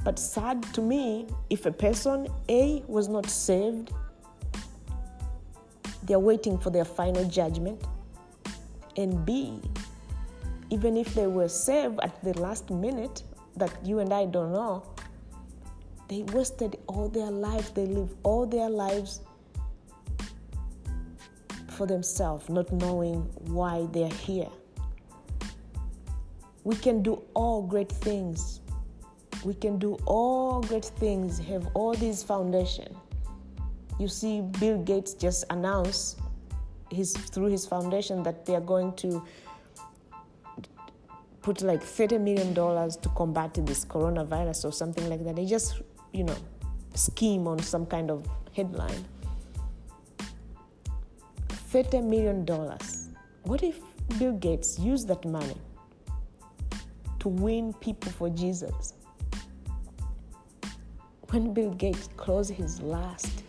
But 0.04 0.18
sad 0.18 0.64
to 0.74 0.82
me, 0.82 1.28
if 1.50 1.66
a 1.66 1.72
person 1.72 2.28
A 2.48 2.84
was 2.88 3.08
not 3.08 3.30
saved, 3.30 3.92
they're 6.04 6.20
waiting 6.20 6.58
for 6.58 6.70
their 6.70 6.86
final 6.86 7.26
judgment. 7.26 7.84
And 8.98 9.26
B, 9.26 9.62
even 10.70 10.98
if 10.98 11.14
they 11.14 11.28
were 11.28 11.50
saved 11.50 12.00
at 12.02 12.24
the 12.24 12.34
last 12.40 12.70
minute 12.70 13.24
that 13.58 13.72
you 13.86 14.00
and 14.00 14.14
I 14.14 14.26
don't 14.26 14.54
know, 14.54 14.84
they 16.08 16.24
wasted 16.24 16.78
all 16.88 17.10
their 17.10 17.30
life, 17.30 17.74
they 17.74 17.86
lived 17.86 18.16
all 18.24 18.46
their 18.46 18.70
lives 18.70 19.22
for 21.68 21.86
themselves, 21.86 22.50
not 22.50 22.72
knowing 22.72 23.22
why 23.46 23.88
they're 23.92 24.10
here. 24.10 24.50
We 26.64 26.76
can 26.76 27.04
do 27.04 27.22
all 27.36 27.62
great 27.62 27.92
things. 27.92 28.62
We 29.44 29.54
can 29.54 29.80
do 29.80 29.98
all 30.06 30.62
great 30.62 30.86
things, 30.86 31.40
have 31.40 31.68
all 31.74 31.94
these 31.94 32.24
foundation. 32.24 32.96
You 34.00 34.08
see, 34.08 34.42
Bill 34.42 34.78
Gates 34.84 35.14
just 35.14 35.46
announced 35.50 36.20
his 36.92 37.14
through 37.14 37.48
his 37.48 37.66
foundation 37.66 38.24
that 38.24 38.46
they 38.46 38.56
are 38.56 38.62
going 38.62 38.94
to 38.94 39.24
put 41.42 41.62
like 41.62 41.82
30 41.82 42.18
million 42.18 42.54
dollars 42.54 42.96
to 42.98 43.10
combat 43.10 43.54
this 43.54 43.86
coronavirus 43.86 44.66
or 44.66 44.72
something 44.72 45.10
like 45.10 45.24
that. 45.24 45.36
They 45.36 45.46
just, 45.46 45.82
you 46.14 46.24
know, 46.24 46.36
scheme 46.96 47.48
on 47.48 47.60
some 47.60 47.86
kind 47.86 48.12
of 48.12 48.26
headline. 48.56 49.06
30 51.50 52.02
million 52.02 52.46
dollars. 52.46 53.10
What 53.44 53.64
if 53.64 53.80
Bill 54.18 54.34
Gates 54.34 54.80
used 54.80 55.08
that 55.08 55.24
money 55.26 55.56
to 57.20 57.30
win 57.30 57.74
people 57.74 58.12
for 58.12 58.30
Jesus? 58.30 58.94
When 61.32 61.54
Bill 61.54 61.72
Gates 61.72 62.10
closed 62.18 62.52
his 62.52 62.82
last 62.82 63.44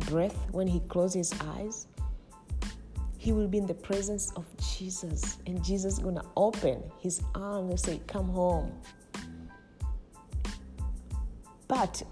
breath, 0.00 0.36
when 0.52 0.66
he 0.66 0.80
closed 0.80 1.14
his 1.14 1.32
eyes, 1.40 1.86
he 3.16 3.32
will 3.32 3.48
be 3.48 3.56
in 3.58 3.66
the 3.66 3.74
presence 3.74 4.30
of 4.36 4.44
Jesus, 4.58 5.38
and 5.46 5.64
Jesus 5.64 5.94
is 5.94 5.98
gonna 6.00 6.24
open 6.36 6.82
his 7.00 7.22
arms 7.34 7.70
and 7.70 7.80
say, 7.80 8.00
"Come 8.06 8.28
home." 8.28 8.72
But 11.66 12.02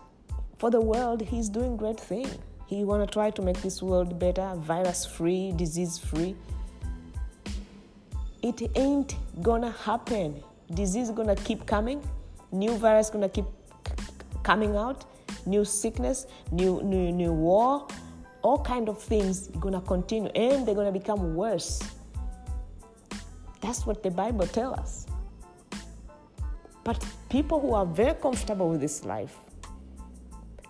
for 0.56 0.70
the 0.70 0.80
world, 0.80 1.20
he's 1.20 1.50
doing 1.50 1.76
great 1.76 2.00
thing. 2.00 2.26
He 2.66 2.84
wanna 2.84 3.06
try 3.06 3.30
to 3.32 3.42
make 3.42 3.60
this 3.60 3.82
world 3.82 4.18
better, 4.18 4.54
virus-free, 4.56 5.52
disease-free. 5.52 6.34
It 8.40 8.62
ain't 8.76 9.14
gonna 9.42 9.70
happen. 9.70 10.42
Disease 10.72 11.10
gonna 11.10 11.36
keep 11.36 11.66
coming. 11.66 12.02
New 12.50 12.76
virus 12.76 13.10
gonna 13.10 13.28
keep 13.28 13.44
coming 14.44 14.76
out. 14.76 15.04
New 15.46 15.64
sickness, 15.64 16.26
new 16.52 16.80
new 16.82 17.10
new 17.10 17.32
war, 17.32 17.88
all 18.44 18.58
kind 18.58 18.90
of 18.90 19.02
things 19.02 19.48
gonna 19.58 19.80
continue 19.80 20.28
and 20.34 20.68
they're 20.68 20.74
gonna 20.74 20.92
become 20.92 21.34
worse 21.34 21.82
that's 23.62 23.86
what 23.86 24.02
the 24.02 24.10
bible 24.10 24.46
tells 24.46 24.78
us 24.78 25.06
but 26.84 27.02
people 27.30 27.58
who 27.58 27.72
are 27.72 27.86
very 27.86 28.14
comfortable 28.14 28.68
with 28.68 28.82
this 28.82 29.02
life 29.06 29.36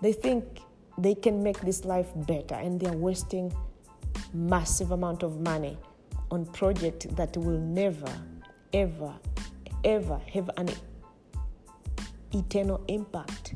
they 0.01 0.13
think 0.13 0.45
they 0.99 1.17
can 1.17 1.43
make 1.43 1.61
this 1.63 1.85
life 1.85 2.07
better 2.29 2.55
and 2.55 2.79
they're 2.81 2.93
wasting 2.93 3.53
massive 4.33 4.93
amount 4.93 5.25
of 5.25 5.41
money 5.41 5.77
on 6.31 6.47
project 6.47 7.15
that 7.17 7.37
will 7.37 7.59
never 7.59 8.13
ever 8.73 9.13
ever 9.83 10.21
have 10.33 10.49
an 10.59 10.69
eternal 12.33 12.81
impact 12.87 13.55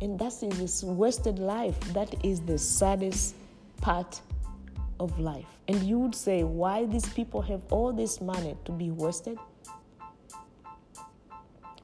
and 0.00 0.18
that 0.18 0.42
is 0.42 0.58
this 0.58 0.82
wasted 0.82 1.38
life. 1.38 1.78
That 1.92 2.14
is 2.24 2.40
the 2.40 2.58
saddest 2.58 3.34
part 3.80 4.20
of 5.00 5.18
life. 5.18 5.46
And 5.68 5.82
you 5.82 5.98
would 5.98 6.14
say, 6.14 6.44
why 6.44 6.86
these 6.86 7.08
people 7.08 7.40
have 7.42 7.62
all 7.70 7.92
this 7.92 8.20
money 8.20 8.56
to 8.64 8.72
be 8.72 8.90
wasted? 8.90 9.38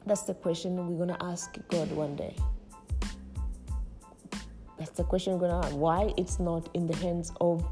That's 0.06 0.22
the 0.22 0.34
question 0.34 0.76
we're 0.76 1.06
going 1.06 1.16
to 1.16 1.24
ask 1.24 1.56
God 1.68 1.90
one 1.92 2.16
day. 2.16 2.34
That's 4.78 4.90
the 4.90 5.04
question 5.04 5.34
we're 5.34 5.48
going 5.48 5.62
to 5.62 5.68
ask. 5.68 5.76
Why 5.76 6.12
it's 6.16 6.38
not 6.38 6.68
in 6.74 6.86
the 6.86 6.96
hands 6.96 7.32
of 7.40 7.64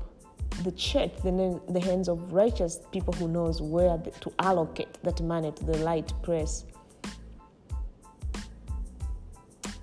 the 0.62 0.72
church, 0.72 1.10
the, 1.24 1.60
the 1.68 1.80
hands 1.80 2.08
of 2.08 2.32
righteous 2.32 2.80
people 2.92 3.12
who 3.14 3.28
knows 3.28 3.60
where 3.60 3.98
to 3.98 4.32
allocate 4.38 4.98
that 5.02 5.20
money 5.22 5.52
to 5.52 5.64
the 5.64 5.78
light 5.78 6.12
press 6.22 6.64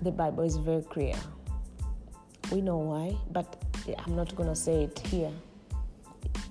the 0.02 0.10
Bible 0.10 0.44
is 0.44 0.56
very 0.56 0.82
clear. 0.82 1.14
We 2.52 2.60
know 2.60 2.78
why, 2.78 3.16
but 3.32 3.62
I'm 3.98 4.16
not 4.16 4.34
going 4.36 4.48
to 4.48 4.56
say 4.56 4.84
it 4.84 4.98
here. 5.00 5.32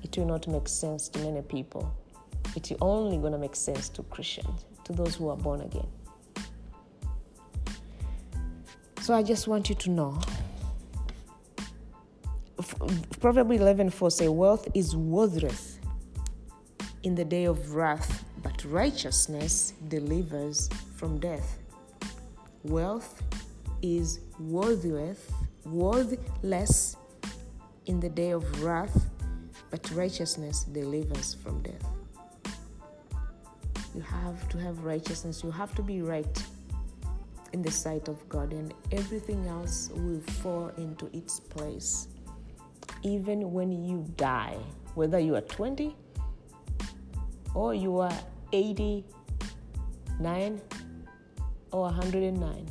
It 0.04 0.18
will 0.18 0.26
not 0.26 0.48
make 0.48 0.68
sense 0.68 1.10
to 1.10 1.20
many 1.20 1.42
people. 1.42 1.92
It's 2.56 2.72
only 2.82 3.18
going 3.18 3.34
to 3.34 3.38
make 3.38 3.56
sense 3.56 3.90
to 3.90 4.04
Christians, 4.04 4.66
to 4.84 4.94
those 4.94 5.16
who 5.16 5.30
are 5.30 5.38
born 5.38 5.62
again. 5.62 5.88
So 9.02 9.14
I 9.14 9.24
just 9.24 9.48
want 9.48 9.70
you 9.70 9.76
to 9.76 9.90
know. 9.90 10.20
Proverbs 13.20 13.52
11 13.52 13.90
4 13.90 14.12
say, 14.12 14.28
Wealth 14.28 14.68
is 14.74 14.96
worthless 14.96 15.80
in 17.04 17.16
the 17.16 17.24
day 17.24 17.46
of 17.46 17.74
wrath, 17.74 18.26
but 18.44 18.64
righteousness 18.66 19.74
delivers 19.88 20.70
from 20.96 21.20
death. 21.20 21.60
Wealth 22.68 23.24
is 23.82 24.20
worthless, 24.40 25.32
worthless 25.64 26.98
in 27.86 28.02
the 28.02 28.10
day 28.10 28.32
of 28.32 28.44
wrath, 28.62 29.10
but 29.72 29.90
righteousness 29.92 30.66
delivers 30.66 31.34
from 31.34 31.62
death. 31.62 31.86
You 33.96 34.02
have 34.02 34.50
to 34.50 34.58
have 34.58 34.84
righteousness, 34.84 35.46
you 35.46 35.52
have 35.52 35.74
to 35.76 35.82
be 35.82 36.02
right 36.02 36.44
in 37.54 37.62
the 37.62 37.72
sight 37.72 38.10
of 38.10 38.28
God, 38.28 38.52
and 38.52 38.74
everything 38.92 39.48
else 39.48 39.90
will 39.94 40.20
fall 40.42 40.68
into 40.78 41.10
its 41.16 41.40
place. 41.40 42.10
Even 43.02 43.54
when 43.54 43.72
you 43.72 44.04
die, 44.18 44.58
whether 44.96 45.20
you 45.20 45.36
are 45.36 45.42
20 45.42 45.96
or 47.56 47.74
you 47.74 47.98
are 48.00 48.20
89 48.52 50.60
or 51.72 51.84
109, 51.84 52.68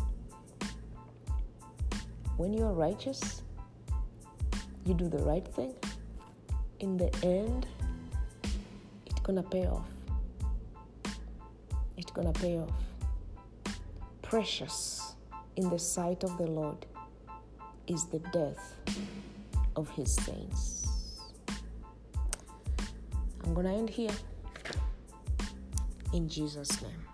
when 2.37 2.53
you 2.53 2.65
are 2.65 2.73
righteous, 2.73 3.43
you 4.85 4.95
do 4.95 5.09
the 5.09 5.19
right 5.19 5.47
thing, 5.47 5.75
in 6.81 6.97
the 6.97 7.11
end, 7.25 7.67
it's 9.07 9.21
gonna 9.23 9.43
pay 9.43 9.67
off. 9.67 9.89
It's 11.97 12.11
gonna 12.11 12.33
pay 12.33 12.59
off. 12.59 12.71
Precious 14.23 15.15
in 15.57 15.71
the 15.71 15.79
sight 15.79 16.25
of 16.25 16.37
the 16.37 16.47
Lord 16.47 16.85
is 17.87 18.07
the 18.07 18.19
death 18.33 18.77
of 19.75 19.89
his 19.91 20.15
saints. 20.15 20.87
I'm 23.45 23.55
gonna 23.55 23.75
end 23.75 23.89
here 23.89 24.15
in 26.13 26.29
Jesus' 26.29 26.83
name. 26.83 27.06